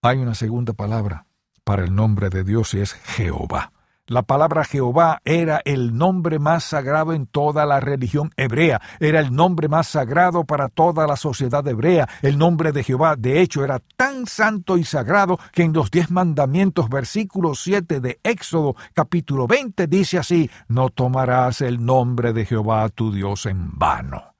Hay 0.03 0.19
una 0.19 0.35
segunda 0.35 0.73
palabra 0.73 1.29
para 1.65 1.85
el 1.85 1.95
nombre 1.95 2.29
de 2.31 2.45
Dios 2.45 2.75
es 2.75 2.93
Jehová. 2.93 3.73
La 4.07 4.21
palabra 4.21 4.65
Jehová 4.65 5.23
era 5.25 5.63
el 5.65 5.97
nombre 5.97 6.39
más 6.39 6.65
sagrado 6.65 7.15
en 7.15 7.27
toda 7.27 7.65
la 7.65 7.81
religión 7.81 8.33
hebrea, 8.37 8.83
era 9.01 9.19
el 9.19 9.35
nombre 9.35 9.69
más 9.69 9.89
sagrado 9.89 10.45
para 10.45 10.69
toda 10.69 11.07
la 11.07 11.17
sociedad 11.17 11.67
hebrea. 11.67 12.07
El 12.21 12.37
nombre 12.37 12.73
de 12.73 12.85
Jehová, 12.85 13.17
de 13.17 13.41
hecho, 13.41 13.65
era 13.65 13.81
tan 13.97 14.27
santo 14.27 14.77
y 14.77 14.85
sagrado 14.85 15.39
que 15.55 15.63
en 15.63 15.73
los 15.73 15.91
diez 15.91 16.11
mandamientos, 16.11 16.91
versículo 16.91 17.55
7 17.55 18.01
de 18.01 18.21
Éxodo, 18.23 18.77
capítulo 18.93 19.47
20, 19.47 19.87
dice 19.87 20.19
así, 20.19 20.51
no 20.69 20.91
tomarás 20.91 21.63
el 21.63 21.83
nombre 21.83 22.35
de 22.35 22.45
Jehová 22.45 22.91
tu 22.91 23.11
Dios 23.11 23.47
en 23.47 23.71
vano. 23.79 24.35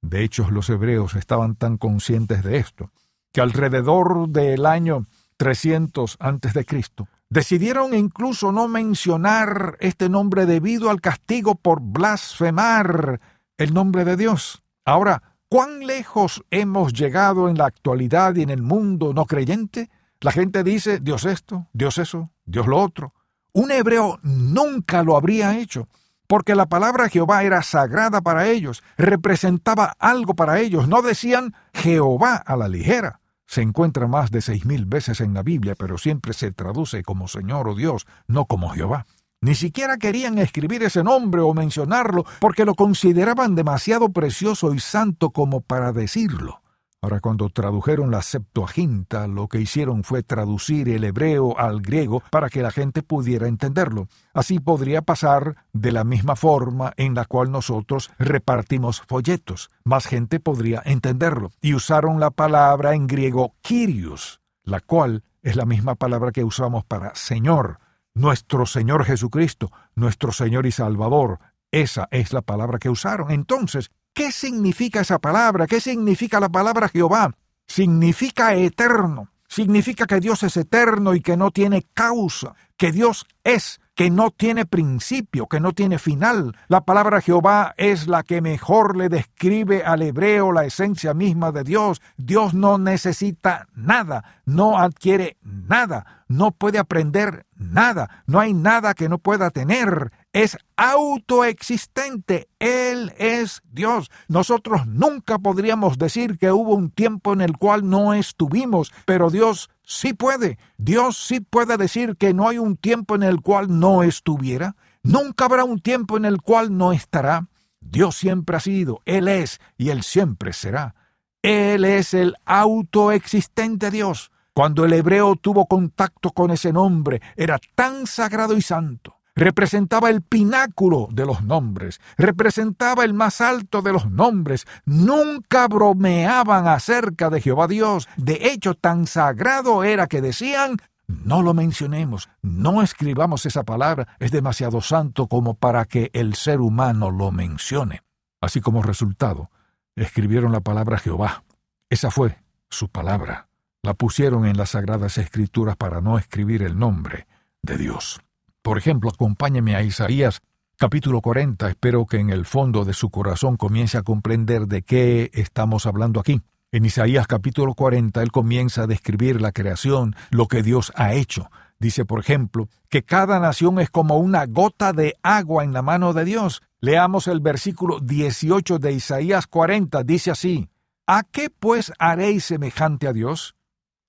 De 0.00 0.24
hecho, 0.24 0.50
los 0.50 0.70
hebreos 0.70 1.14
estaban 1.14 1.56
tan 1.56 1.76
conscientes 1.76 2.42
de 2.42 2.56
esto, 2.56 2.90
que 3.34 3.42
alrededor 3.42 4.30
del 4.30 4.64
año 4.64 5.04
300 5.40 6.18
antes 6.20 6.52
de 6.52 6.66
Cristo, 6.66 7.08
decidieron 7.30 7.94
incluso 7.94 8.52
no 8.52 8.68
mencionar 8.68 9.78
este 9.80 10.10
nombre 10.10 10.44
debido 10.44 10.90
al 10.90 11.00
castigo 11.00 11.54
por 11.54 11.80
blasfemar 11.80 13.18
el 13.56 13.72
nombre 13.72 14.04
de 14.04 14.18
Dios. 14.18 14.62
Ahora, 14.84 15.22
¿Cuán 15.52 15.84
lejos 15.84 16.44
hemos 16.52 16.92
llegado 16.92 17.48
en 17.48 17.58
la 17.58 17.66
actualidad 17.66 18.36
y 18.36 18.42
en 18.42 18.50
el 18.50 18.62
mundo 18.62 19.12
no 19.12 19.26
creyente? 19.26 19.90
La 20.20 20.30
gente 20.30 20.62
dice 20.62 21.00
Dios 21.00 21.24
esto, 21.24 21.66
Dios 21.72 21.98
eso, 21.98 22.30
Dios 22.44 22.68
lo 22.68 22.78
otro. 22.78 23.14
Un 23.52 23.72
hebreo 23.72 24.20
nunca 24.22 25.02
lo 25.02 25.16
habría 25.16 25.58
hecho, 25.58 25.88
porque 26.28 26.54
la 26.54 26.66
palabra 26.66 27.08
Jehová 27.08 27.42
era 27.42 27.64
sagrada 27.64 28.20
para 28.20 28.46
ellos, 28.46 28.84
representaba 28.96 29.96
algo 29.98 30.34
para 30.34 30.60
ellos, 30.60 30.86
no 30.86 31.02
decían 31.02 31.52
Jehová 31.74 32.36
a 32.36 32.56
la 32.56 32.68
ligera. 32.68 33.19
Se 33.50 33.62
encuentra 33.62 34.06
más 34.06 34.30
de 34.30 34.42
seis 34.42 34.64
mil 34.64 34.86
veces 34.86 35.20
en 35.20 35.34
la 35.34 35.42
Biblia, 35.42 35.74
pero 35.74 35.98
siempre 35.98 36.34
se 36.34 36.52
traduce 36.52 37.02
como 37.02 37.26
Señor 37.26 37.66
o 37.66 37.74
Dios, 37.74 38.06
no 38.28 38.44
como 38.44 38.68
Jehová. 38.68 39.06
Ni 39.40 39.56
siquiera 39.56 39.96
querían 39.96 40.38
escribir 40.38 40.84
ese 40.84 41.02
nombre 41.02 41.40
o 41.40 41.52
mencionarlo 41.52 42.24
porque 42.38 42.64
lo 42.64 42.76
consideraban 42.76 43.56
demasiado 43.56 44.10
precioso 44.10 44.72
y 44.72 44.78
santo 44.78 45.30
como 45.30 45.62
para 45.62 45.90
decirlo. 45.90 46.59
Ahora, 47.02 47.20
cuando 47.20 47.48
tradujeron 47.48 48.10
la 48.10 48.20
Septuaginta, 48.20 49.26
lo 49.26 49.48
que 49.48 49.60
hicieron 49.60 50.04
fue 50.04 50.22
traducir 50.22 50.88
el 50.90 51.04
hebreo 51.04 51.58
al 51.58 51.80
griego 51.80 52.22
para 52.30 52.50
que 52.50 52.62
la 52.62 52.70
gente 52.70 53.02
pudiera 53.02 53.48
entenderlo. 53.48 54.06
Así 54.34 54.58
podría 54.58 55.00
pasar 55.00 55.56
de 55.72 55.92
la 55.92 56.04
misma 56.04 56.36
forma 56.36 56.92
en 56.96 57.14
la 57.14 57.24
cual 57.24 57.50
nosotros 57.50 58.10
repartimos 58.18 59.02
folletos. 59.08 59.70
Más 59.82 60.06
gente 60.06 60.40
podría 60.40 60.82
entenderlo. 60.84 61.52
Y 61.62 61.72
usaron 61.72 62.20
la 62.20 62.30
palabra 62.30 62.94
en 62.94 63.06
griego 63.06 63.54
Kyrios, 63.62 64.42
la 64.62 64.80
cual 64.80 65.24
es 65.42 65.56
la 65.56 65.64
misma 65.64 65.94
palabra 65.94 66.32
que 66.32 66.44
usamos 66.44 66.84
para 66.84 67.14
Señor 67.14 67.78
nuestro 68.14 68.66
Señor 68.66 69.04
Jesucristo, 69.04 69.72
nuestro 69.94 70.32
Señor 70.32 70.66
y 70.66 70.72
Salvador. 70.72 71.38
Esa 71.70 72.08
es 72.10 72.32
la 72.32 72.42
palabra 72.42 72.78
que 72.78 72.90
usaron. 72.90 73.30
Entonces, 73.30 73.90
¿qué 74.12 74.32
significa 74.32 75.00
esa 75.00 75.18
palabra? 75.18 75.66
¿Qué 75.66 75.80
significa 75.80 76.40
la 76.40 76.48
palabra 76.48 76.88
Jehová? 76.88 77.34
Significa 77.66 78.54
eterno. 78.54 79.30
Significa 79.48 80.06
que 80.06 80.20
Dios 80.20 80.44
es 80.44 80.56
eterno 80.56 81.12
y 81.14 81.20
que 81.20 81.36
no 81.36 81.50
tiene 81.50 81.84
causa, 81.92 82.54
que 82.76 82.92
Dios 82.92 83.26
es 83.42 83.80
que 83.96 84.08
no 84.08 84.30
tiene 84.30 84.64
principio, 84.64 85.46
que 85.46 85.60
no 85.60 85.72
tiene 85.72 85.98
final. 85.98 86.56
La 86.68 86.86
palabra 86.86 87.20
Jehová 87.20 87.74
es 87.76 88.06
la 88.06 88.22
que 88.22 88.40
mejor 88.40 88.96
le 88.96 89.10
describe 89.10 89.82
al 89.84 90.00
hebreo 90.00 90.52
la 90.52 90.64
esencia 90.64 91.12
misma 91.12 91.52
de 91.52 91.64
Dios. 91.64 92.00
Dios 92.16 92.54
no 92.54 92.78
necesita 92.78 93.66
nada, 93.74 94.40
no 94.46 94.78
adquiere 94.78 95.36
nada, 95.42 96.19
no 96.30 96.52
puede 96.52 96.78
aprender 96.78 97.44
nada, 97.56 98.22
no 98.24 98.38
hay 98.38 98.54
nada 98.54 98.94
que 98.94 99.08
no 99.08 99.18
pueda 99.18 99.50
tener. 99.50 100.12
Es 100.32 100.56
autoexistente, 100.76 102.48
Él 102.60 103.12
es 103.18 103.62
Dios. 103.64 104.12
Nosotros 104.28 104.86
nunca 104.86 105.40
podríamos 105.40 105.98
decir 105.98 106.38
que 106.38 106.52
hubo 106.52 106.76
un 106.76 106.92
tiempo 106.92 107.32
en 107.32 107.40
el 107.40 107.58
cual 107.58 107.90
no 107.90 108.14
estuvimos, 108.14 108.92
pero 109.06 109.28
Dios 109.28 109.70
sí 109.82 110.12
puede. 110.12 110.56
Dios 110.78 111.16
sí 111.16 111.40
puede 111.40 111.76
decir 111.76 112.16
que 112.16 112.32
no 112.32 112.48
hay 112.48 112.58
un 112.58 112.76
tiempo 112.76 113.16
en 113.16 113.24
el 113.24 113.40
cual 113.40 113.80
no 113.80 114.04
estuviera. 114.04 114.76
Nunca 115.02 115.46
habrá 115.46 115.64
un 115.64 115.80
tiempo 115.80 116.16
en 116.16 116.26
el 116.26 116.40
cual 116.42 116.78
no 116.78 116.92
estará. 116.92 117.48
Dios 117.80 118.14
siempre 118.14 118.56
ha 118.56 118.60
sido, 118.60 119.00
Él 119.04 119.26
es 119.26 119.60
y 119.76 119.90
Él 119.90 120.04
siempre 120.04 120.52
será. 120.52 120.94
Él 121.42 121.84
es 121.84 122.14
el 122.14 122.36
autoexistente 122.44 123.90
Dios. 123.90 124.30
Cuando 124.54 124.84
el 124.84 124.92
hebreo 124.92 125.36
tuvo 125.36 125.66
contacto 125.66 126.30
con 126.30 126.50
ese 126.50 126.72
nombre, 126.72 127.20
era 127.36 127.58
tan 127.74 128.06
sagrado 128.06 128.56
y 128.56 128.62
santo 128.62 129.20
representaba 129.40 130.10
el 130.10 130.20
pináculo 130.20 131.08
de 131.10 131.24
los 131.24 131.42
nombres, 131.42 132.00
representaba 132.18 133.04
el 133.04 133.14
más 133.14 133.40
alto 133.40 133.80
de 133.80 133.92
los 133.92 134.10
nombres. 134.10 134.66
Nunca 134.84 135.66
bromeaban 135.66 136.68
acerca 136.68 137.30
de 137.30 137.40
Jehová 137.40 137.66
Dios. 137.66 138.06
De 138.18 138.50
hecho, 138.52 138.74
tan 138.74 139.06
sagrado 139.06 139.82
era 139.82 140.08
que 140.08 140.20
decían, 140.20 140.76
no 141.06 141.42
lo 141.42 141.54
mencionemos, 141.54 142.28
no 142.42 142.82
escribamos 142.82 143.46
esa 143.46 143.64
palabra, 143.64 144.08
es 144.18 144.30
demasiado 144.30 144.80
santo 144.80 145.26
como 145.26 145.54
para 145.54 145.84
que 145.86 146.10
el 146.12 146.34
ser 146.34 146.60
humano 146.60 147.10
lo 147.10 147.32
mencione. 147.32 148.02
Así 148.40 148.60
como 148.60 148.82
resultado, 148.82 149.50
escribieron 149.96 150.52
la 150.52 150.60
palabra 150.60 150.98
Jehová. 150.98 151.44
Esa 151.88 152.10
fue 152.10 152.38
su 152.68 152.88
palabra. 152.88 153.49
La 153.82 153.94
pusieron 153.94 154.44
en 154.44 154.58
las 154.58 154.70
sagradas 154.70 155.16
escrituras 155.16 155.74
para 155.76 156.02
no 156.02 156.18
escribir 156.18 156.62
el 156.62 156.78
nombre 156.78 157.26
de 157.62 157.78
Dios. 157.78 158.20
Por 158.60 158.76
ejemplo, 158.76 159.08
acompáñeme 159.08 159.74
a 159.74 159.82
Isaías 159.82 160.42
capítulo 160.76 161.22
40. 161.22 161.68
Espero 161.70 162.04
que 162.04 162.18
en 162.18 162.28
el 162.28 162.44
fondo 162.44 162.84
de 162.84 162.92
su 162.92 163.08
corazón 163.08 163.56
comience 163.56 163.96
a 163.96 164.02
comprender 164.02 164.66
de 164.66 164.82
qué 164.82 165.30
estamos 165.32 165.86
hablando 165.86 166.20
aquí. 166.20 166.42
En 166.72 166.84
Isaías 166.84 167.26
capítulo 167.26 167.74
40 167.74 168.22
él 168.22 168.30
comienza 168.30 168.82
a 168.82 168.86
describir 168.86 169.40
la 169.40 169.52
creación, 169.52 170.14
lo 170.30 170.46
que 170.46 170.62
Dios 170.62 170.92
ha 170.94 171.14
hecho. 171.14 171.50
Dice, 171.78 172.04
por 172.04 172.20
ejemplo, 172.20 172.68
que 172.90 173.02
cada 173.02 173.40
nación 173.40 173.80
es 173.80 173.88
como 173.88 174.18
una 174.18 174.44
gota 174.44 174.92
de 174.92 175.16
agua 175.22 175.64
en 175.64 175.72
la 175.72 175.80
mano 175.80 176.12
de 176.12 176.26
Dios. 176.26 176.62
Leamos 176.80 177.28
el 177.28 177.40
versículo 177.40 177.98
18 177.98 178.78
de 178.78 178.92
Isaías 178.92 179.46
40. 179.46 180.02
Dice 180.04 180.30
así, 180.30 180.68
¿A 181.06 181.22
qué 181.22 181.48
pues 181.48 181.92
haréis 181.98 182.44
semejante 182.44 183.08
a 183.08 183.14
Dios? 183.14 183.56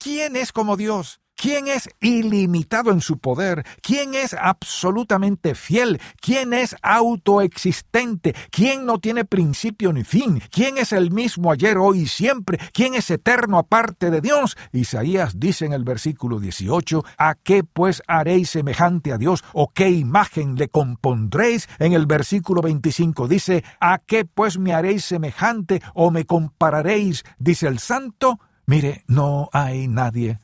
¿Quién 0.02 0.36
es 0.36 0.52
como 0.52 0.78
Dios? 0.78 1.22
¿Quién 1.36 1.68
es 1.68 1.88
ilimitado 2.00 2.90
en 2.90 3.02
su 3.02 3.20
poder? 3.20 3.64
¿Quién 3.84 4.16
es 4.16 4.34
absolutamente 4.34 5.54
fiel? 5.54 6.02
¿Quién 6.20 6.54
es 6.54 6.76
autoexistente? 6.82 8.34
¿Quién 8.50 8.88
no 8.88 8.98
tiene 8.98 9.26
principio 9.26 9.94
ni 9.94 10.04
fin? 10.04 10.42
¿Quién 10.50 10.80
es 10.80 10.92
el 10.92 11.12
mismo 11.12 11.52
ayer, 11.52 11.78
hoy 11.78 12.00
y 12.00 12.08
siempre? 12.08 12.58
¿Quién 12.74 12.96
es 12.96 13.12
eterno 13.12 13.60
aparte 13.60 14.10
de 14.10 14.22
Dios? 14.22 14.58
Isaías 14.72 15.40
dice 15.40 15.66
en 15.66 15.74
el 15.74 15.84
versículo 15.84 16.40
18, 16.40 17.06
¿a 17.20 17.36
qué 17.36 17.64
pues 17.64 18.02
haréis 18.08 18.50
semejante 18.50 19.14
a 19.14 19.20
Dios? 19.20 19.44
¿O 19.54 19.70
qué 19.72 19.92
imagen 19.92 20.56
le 20.56 20.68
compondréis? 20.68 21.70
En 21.78 21.94
el 21.94 22.08
versículo 22.08 22.64
25 22.64 23.28
dice, 23.28 23.64
¿a 23.80 24.00
qué 24.00 24.26
pues 24.26 24.58
me 24.58 24.74
haréis 24.74 25.06
semejante 25.06 25.80
o 25.94 26.10
me 26.10 26.26
compararéis? 26.26 27.24
Dice 27.38 27.68
el 27.68 27.78
santo, 27.78 28.40
mire, 28.72 29.04
no 29.08 29.50
hay 29.52 29.90
nadie 29.90 30.40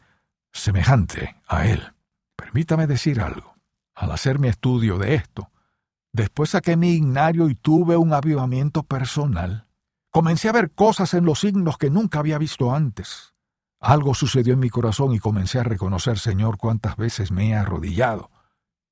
semejante 0.52 1.38
a 1.48 1.66
él. 1.66 1.94
Permítame 2.36 2.86
decir 2.86 3.22
algo. 3.22 3.56
Al 3.96 4.12
hacer 4.12 4.38
mi 4.38 4.50
estudio 4.50 4.98
de 4.98 5.16
esto, 5.16 5.50
después 6.12 6.50
saqué 6.50 6.76
mi 6.76 6.90
ignario 6.90 7.48
y 7.48 7.56
tuve 7.56 7.96
un 7.96 8.14
avivamiento 8.14 8.84
personal. 8.84 9.66
Comencé 10.12 10.50
a 10.50 10.52
ver 10.52 10.72
cosas 10.72 11.14
en 11.14 11.24
los 11.24 11.40
signos 11.40 11.78
que 11.78 11.90
nunca 11.90 12.20
había 12.20 12.38
visto 12.38 12.76
antes. 12.76 13.34
Algo 13.80 14.14
sucedió 14.14 14.56
en 14.56 14.60
mi 14.60 14.70
corazón 14.70 15.14
y 15.14 15.20
comencé 15.20 15.60
a 15.60 15.64
reconocer, 15.64 16.20
Señor, 16.20 16.58
cuántas 16.58 16.98
veces 16.98 17.32
me 17.32 17.52
he 17.52 17.56
arrodillado 17.56 18.30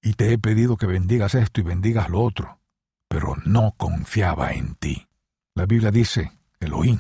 y 0.02 0.14
te 0.14 0.32
he 0.32 0.38
pedido 0.38 0.78
que 0.78 0.86
bendigas 0.86 1.36
esto 1.36 1.60
y 1.60 1.64
bendigas 1.64 2.10
lo 2.10 2.22
otro, 2.22 2.62
pero 3.10 3.36
no 3.44 3.74
confiaba 3.76 4.54
en 4.54 4.76
ti. 4.76 5.08
La 5.56 5.66
Biblia 5.66 5.92
dice, 5.92 6.32
Elohim, 6.62 7.00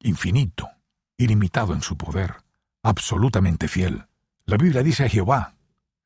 infinito, 0.00 0.73
ilimitado 1.16 1.74
en 1.74 1.82
su 1.82 1.96
poder 1.96 2.44
absolutamente 2.84 3.66
fiel. 3.66 4.06
La 4.44 4.56
Biblia 4.56 4.82
dice 4.82 5.04
a 5.04 5.08
Jehová, 5.08 5.54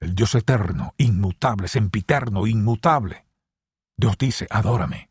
el 0.01 0.15
Dios 0.15 0.35
eterno, 0.37 0.95
inmutable, 0.97 1.69
sempiterno, 1.69 2.47
inmutable. 2.47 3.27
Dios 3.97 4.17
dice, 4.17 4.47
adórame. 4.49 5.11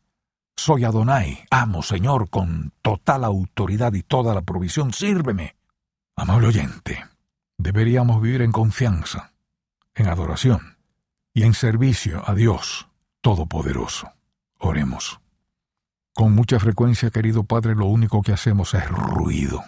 Soy 0.56 0.84
Adonai, 0.84 1.44
amo, 1.50 1.82
Señor, 1.82 2.30
con 2.30 2.72
total 2.82 3.22
autoridad 3.22 3.92
y 3.92 4.02
toda 4.02 4.34
la 4.34 4.42
provisión, 4.42 4.92
sírveme. 4.92 5.56
Amable 6.16 6.48
oyente, 6.48 7.04
deberíamos 7.58 8.20
vivir 8.20 8.42
en 8.42 8.50
confianza, 8.50 9.32
en 9.94 10.08
adoración 10.08 10.78
y 11.32 11.44
en 11.44 11.54
servicio 11.54 12.28
a 12.28 12.34
Dios 12.34 12.88
Todopoderoso. 13.20 14.10
Oremos. 14.58 15.20
Con 16.14 16.34
mucha 16.34 16.58
frecuencia, 16.58 17.10
querido 17.10 17.44
Padre, 17.44 17.74
lo 17.76 17.86
único 17.86 18.22
que 18.22 18.32
hacemos 18.32 18.74
es 18.74 18.88
ruido 18.88 19.62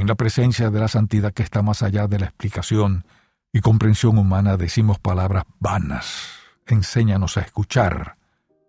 en 0.00 0.06
la 0.06 0.14
presencia 0.14 0.70
de 0.70 0.80
la 0.80 0.88
santidad 0.88 1.34
que 1.34 1.42
está 1.42 1.60
más 1.60 1.82
allá 1.82 2.08
de 2.08 2.18
la 2.18 2.24
explicación 2.24 3.04
y 3.52 3.60
comprensión 3.60 4.16
humana 4.16 4.56
decimos 4.56 4.98
palabras 4.98 5.44
vanas. 5.58 6.30
Enséñanos 6.66 7.36
a 7.36 7.42
escuchar 7.42 8.16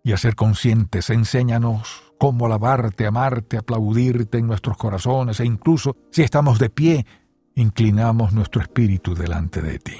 y 0.04 0.12
a 0.12 0.18
ser 0.18 0.34
conscientes. 0.34 1.08
Enséñanos 1.08 2.12
cómo 2.18 2.44
alabarte, 2.44 3.06
amarte, 3.06 3.56
aplaudirte 3.56 4.38
en 4.38 4.46
nuestros 4.46 4.76
corazones 4.76 5.40
e 5.40 5.46
incluso 5.46 5.96
si 6.10 6.20
estamos 6.20 6.58
de 6.58 6.68
pie, 6.68 7.06
inclinamos 7.54 8.34
nuestro 8.34 8.60
espíritu 8.60 9.14
delante 9.14 9.62
de 9.62 9.78
ti. 9.78 9.96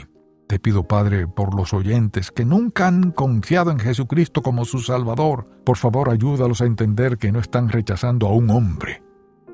Te 0.47 0.59
pido, 0.59 0.87
Padre, 0.87 1.27
por 1.27 1.55
los 1.55 1.73
oyentes 1.73 2.31
que 2.31 2.45
nunca 2.45 2.89
han 2.89 3.11
confiado 3.11 3.71
en 3.71 3.79
Jesucristo 3.79 4.43
como 4.43 4.67
su 4.67 4.81
Salvador, 4.81 5.49
por 5.65 5.79
favor 5.79 6.11
ayúdalos 6.11 6.61
a 6.61 6.67
entender 6.67 7.17
que 7.17 7.33
no 7.33 7.39
están 7.39 7.71
rechazando 7.71 8.27
a 8.29 8.33
un 8.35 8.51
hombre, 8.51 9.03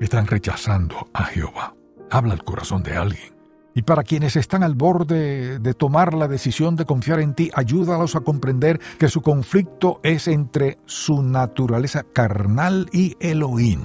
están 0.05 0.27
rechazando 0.27 1.09
a 1.13 1.25
Jehová. 1.25 1.75
Habla 2.09 2.33
el 2.33 2.43
corazón 2.43 2.83
de 2.83 2.95
alguien. 2.95 3.39
Y 3.75 3.83
para 3.83 4.03
quienes 4.03 4.35
están 4.35 4.63
al 4.63 4.75
borde 4.75 5.59
de 5.59 5.73
tomar 5.73 6.13
la 6.13 6.27
decisión 6.27 6.75
de 6.75 6.85
confiar 6.85 7.19
en 7.19 7.35
ti, 7.35 7.51
ayúdalos 7.53 8.15
a 8.15 8.21
comprender 8.21 8.79
que 8.97 9.07
su 9.07 9.21
conflicto 9.21 9.99
es 10.03 10.27
entre 10.27 10.77
su 10.85 11.21
naturaleza 11.21 12.03
carnal 12.03 12.89
y 12.91 13.15
Elohim. 13.19 13.81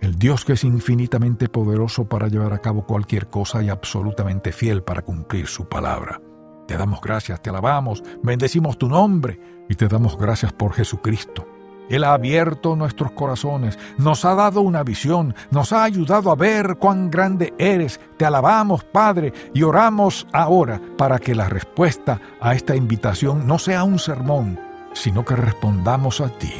el 0.00 0.16
Dios 0.16 0.44
que 0.44 0.52
es 0.52 0.64
infinitamente 0.64 1.48
poderoso 1.48 2.08
para 2.08 2.28
llevar 2.28 2.52
a 2.52 2.58
cabo 2.58 2.86
cualquier 2.86 3.28
cosa 3.28 3.62
y 3.62 3.68
absolutamente 3.68 4.52
fiel 4.52 4.82
para 4.82 5.02
cumplir 5.02 5.46
su 5.46 5.68
palabra. 5.68 6.20
Te 6.66 6.76
damos 6.76 7.00
gracias, 7.00 7.40
te 7.40 7.50
alabamos, 7.50 8.02
bendecimos 8.22 8.78
tu 8.78 8.88
nombre 8.88 9.40
y 9.68 9.74
te 9.74 9.88
damos 9.88 10.18
gracias 10.18 10.52
por 10.52 10.72
Jesucristo. 10.74 11.46
Él 11.88 12.04
ha 12.04 12.12
abierto 12.14 12.76
nuestros 12.76 13.12
corazones, 13.12 13.78
nos 13.98 14.24
ha 14.24 14.34
dado 14.34 14.60
una 14.60 14.82
visión, 14.82 15.34
nos 15.50 15.72
ha 15.72 15.84
ayudado 15.84 16.30
a 16.30 16.34
ver 16.34 16.76
cuán 16.76 17.10
grande 17.10 17.54
eres. 17.58 18.00
Te 18.16 18.24
alabamos, 18.24 18.84
Padre, 18.84 19.32
y 19.54 19.62
oramos 19.62 20.26
ahora 20.32 20.80
para 20.96 21.18
que 21.18 21.34
la 21.34 21.48
respuesta 21.48 22.20
a 22.40 22.54
esta 22.54 22.74
invitación 22.74 23.46
no 23.46 23.58
sea 23.58 23.84
un 23.84 23.98
sermón, 23.98 24.58
sino 24.92 25.24
que 25.24 25.36
respondamos 25.36 26.20
a 26.20 26.28
ti, 26.28 26.52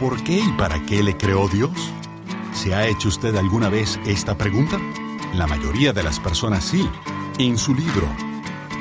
¿Por 0.00 0.22
qué 0.22 0.38
y 0.40 0.52
para 0.58 0.84
qué 0.84 1.02
le 1.02 1.16
creó 1.16 1.48
Dios? 1.48 1.70
¿Se 2.52 2.74
ha 2.74 2.86
hecho 2.86 3.08
usted 3.08 3.34
alguna 3.34 3.70
vez 3.70 3.98
esta 4.04 4.36
pregunta? 4.36 4.78
La 5.32 5.46
mayoría 5.46 5.94
de 5.94 6.02
las 6.02 6.20
personas 6.20 6.64
sí. 6.64 6.86
En 7.38 7.56
su 7.56 7.74
libro, 7.74 8.06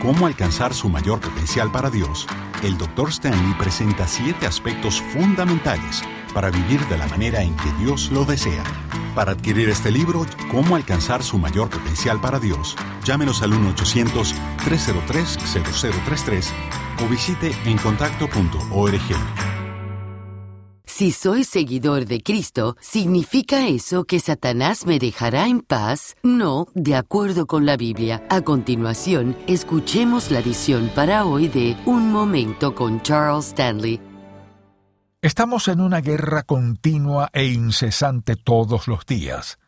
Cómo 0.01 0.27
alcanzar 0.27 0.73
su 0.73 0.89
mayor 0.89 1.21
potencial 1.21 1.71
para 1.71 1.89
Dios, 1.89 2.27
el 2.63 2.77
Dr. 2.77 3.07
Stanley 3.09 3.53
presenta 3.57 4.05
siete 4.07 4.45
aspectos 4.45 5.01
fundamentales 5.13 6.03
para 6.33 6.51
vivir 6.51 6.85
de 6.87 6.97
la 6.97 7.07
manera 7.07 7.41
en 7.41 7.55
que 7.55 7.71
Dios 7.79 8.11
lo 8.11 8.25
desea. 8.25 8.65
Para 9.15 9.31
adquirir 9.31 9.69
este 9.69 9.91
libro, 9.91 10.25
Cómo 10.51 10.75
alcanzar 10.75 11.23
su 11.23 11.37
mayor 11.37 11.69
potencial 11.69 12.19
para 12.19 12.39
Dios, 12.39 12.75
llámenos 13.05 13.41
al 13.41 13.53
1-800-303-0033 13.53 16.49
o 17.03 17.07
visite 17.07 17.55
encontacto.org. 17.65 19.54
Si 20.97 21.11
soy 21.11 21.43
seguidor 21.43 22.05
de 22.05 22.21
Cristo, 22.21 22.77
¿significa 22.79 23.67
eso 23.67 24.05
que 24.05 24.21
Satanás 24.21 24.85
me 24.85 24.97
dejará 24.97 25.45
en 25.45 25.59
paz? 25.59 26.15
No, 26.23 26.67
de 26.73 26.95
acuerdo 26.95 27.47
con 27.47 27.65
la 27.65 27.75
Biblia. 27.75 28.25
A 28.29 28.39
continuación, 28.39 29.35
escuchemos 29.45 30.31
la 30.31 30.39
edición 30.39 30.89
para 30.95 31.25
hoy 31.25 31.49
de 31.49 31.75
Un 31.85 32.13
Momento 32.13 32.75
con 32.75 33.01
Charles 33.01 33.47
Stanley. 33.47 33.99
Estamos 35.21 35.67
en 35.67 35.81
una 35.81 35.99
guerra 35.99 36.43
continua 36.43 37.29
e 37.33 37.47
incesante 37.47 38.37
todos 38.37 38.87
los 38.87 39.05
días. 39.05 39.59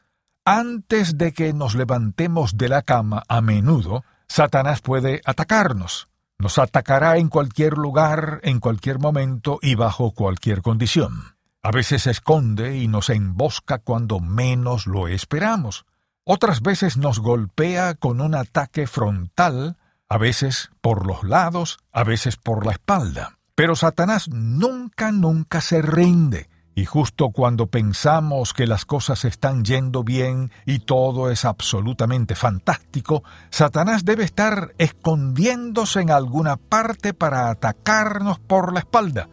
Antes 0.45 1.17
de 1.17 1.33
que 1.33 1.51
nos 1.51 1.75
levantemos 1.75 2.55
de 2.55 2.69
la 2.69 2.83
cama 2.83 3.23
a 3.27 3.41
menudo, 3.41 4.05
Satanás 4.29 4.79
puede 4.79 5.19
atacarnos. 5.25 6.07
Nos 6.39 6.59
atacará 6.59 7.17
en 7.17 7.29
cualquier 7.29 7.77
lugar, 7.77 8.39
en 8.43 8.59
cualquier 8.59 8.99
momento 8.99 9.57
y 9.61 9.75
bajo 9.75 10.11
cualquier 10.11 10.61
condición. 10.61 11.35
A 11.63 11.71
veces 11.71 12.03
se 12.03 12.11
esconde 12.11 12.77
y 12.77 12.87
nos 12.87 13.09
embosca 13.09 13.79
cuando 13.79 14.19
menos 14.19 14.85
lo 14.85 15.07
esperamos. 15.07 15.85
Otras 16.23 16.61
veces 16.61 16.97
nos 16.97 17.19
golpea 17.19 17.95
con 17.95 18.21
un 18.21 18.35
ataque 18.35 18.85
frontal, 18.85 19.77
a 20.07 20.17
veces 20.17 20.69
por 20.81 21.07
los 21.07 21.23
lados, 21.23 21.79
a 21.91 22.03
veces 22.03 22.37
por 22.37 22.65
la 22.65 22.73
espalda. 22.73 23.39
Pero 23.55 23.75
Satanás 23.75 24.29
nunca, 24.29 25.11
nunca 25.11 25.61
se 25.61 25.81
rinde 25.81 26.49
y 26.77 26.85
justo 26.85 27.31
cuando 27.31 27.65
pensamos 27.65 28.53
que 28.53 28.67
las 28.67 28.85
cosas 28.85 29.25
están 29.25 29.65
yendo 29.65 30.03
bien 30.03 30.51
y 30.63 30.77
todo 30.77 31.31
es 31.31 31.43
absolutamente 31.43 32.35
fantástico, 32.35 33.23
Satanás 33.49 34.05
debe 34.05 34.23
estar 34.23 34.75
escondiéndose 34.77 36.01
en 36.01 36.11
alguna 36.11 36.55
parte 36.55 37.15
para 37.15 37.49
atacarnos 37.49 38.37
por 38.37 38.73
la 38.73 38.81
espalda. 38.81 39.27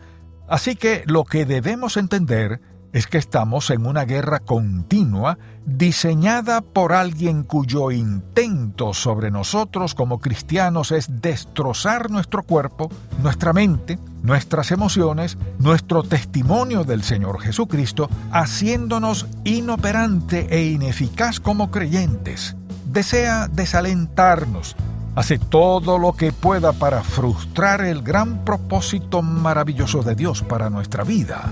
Así 0.49 0.75
que 0.75 1.03
lo 1.05 1.25
que 1.25 1.45
debemos 1.45 1.99
entender 1.99 2.63
es 2.95 3.09
que 3.09 3.19
estamos 3.19 3.71
en 3.71 3.87
una 3.87 4.05
guerra 4.05 4.39
continua 4.39 5.37
diseñada 5.67 6.61
por 6.61 6.93
alguien 6.93 7.43
cuyo 7.43 7.91
intento 7.91 8.95
sobre 8.95 9.33
nosotros 9.33 9.97
como 9.97 10.21
cristianos 10.21 10.93
es 10.93 11.21
destrozar 11.21 12.09
nuestro 12.09 12.45
cuerpo, 12.45 12.89
nuestra 13.21 13.53
mente, 13.53 13.99
nuestras 14.23 14.71
emociones, 14.71 15.37
nuestro 15.59 16.05
testimonio 16.05 16.85
del 16.85 17.03
Señor 17.03 17.41
Jesucristo, 17.41 18.09
haciéndonos 18.31 19.27
inoperante 19.43 20.47
e 20.51 20.65
ineficaz 20.67 21.41
como 21.41 21.73
creyentes. 21.73 22.55
Desea 22.87 23.49
desalentarnos, 23.49 24.77
hace 25.17 25.41
todo 25.41 25.99
lo 25.99 26.13
que 26.13 26.33
pueda 26.33 26.73
para 26.73 27.03
frustrar 27.03 27.81
el 27.81 28.03
gran 28.03 28.45
propósito 28.45 29.21
maravilloso 29.21 30.05
de 30.05 30.15
Dios 30.15 30.43
para 30.43 30.71
nuestra 30.71 31.03
vida. 31.03 31.51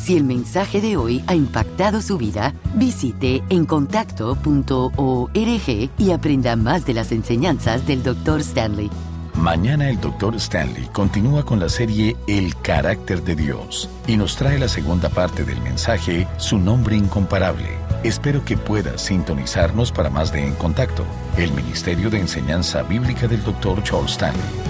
Si 0.00 0.16
el 0.16 0.24
mensaje 0.24 0.80
de 0.80 0.96
hoy 0.96 1.22
ha 1.26 1.34
impactado 1.34 2.00
su 2.00 2.16
vida, 2.16 2.54
visite 2.74 3.42
encontacto.org 3.50 5.90
y 5.98 6.10
aprenda 6.10 6.56
más 6.56 6.86
de 6.86 6.94
las 6.94 7.12
enseñanzas 7.12 7.86
del 7.86 8.02
Dr. 8.02 8.40
Stanley. 8.40 8.90
Mañana 9.34 9.90
el 9.90 10.00
Dr. 10.00 10.36
Stanley 10.36 10.88
continúa 10.92 11.44
con 11.44 11.60
la 11.60 11.68
serie 11.68 12.16
El 12.26 12.56
carácter 12.56 13.22
de 13.22 13.36
Dios 13.36 13.90
y 14.06 14.16
nos 14.16 14.36
trae 14.36 14.58
la 14.58 14.68
segunda 14.68 15.10
parte 15.10 15.44
del 15.44 15.60
mensaje, 15.60 16.26
Su 16.38 16.58
nombre 16.58 16.96
incomparable. 16.96 17.68
Espero 18.02 18.42
que 18.42 18.56
pueda 18.56 18.96
sintonizarnos 18.96 19.92
para 19.92 20.08
más 20.08 20.32
de 20.32 20.46
En 20.46 20.54
Contacto, 20.54 21.04
el 21.36 21.52
Ministerio 21.52 22.08
de 22.08 22.20
Enseñanza 22.20 22.82
Bíblica 22.82 23.28
del 23.28 23.44
Dr. 23.44 23.82
Charles 23.82 24.12
Stanley. 24.12 24.69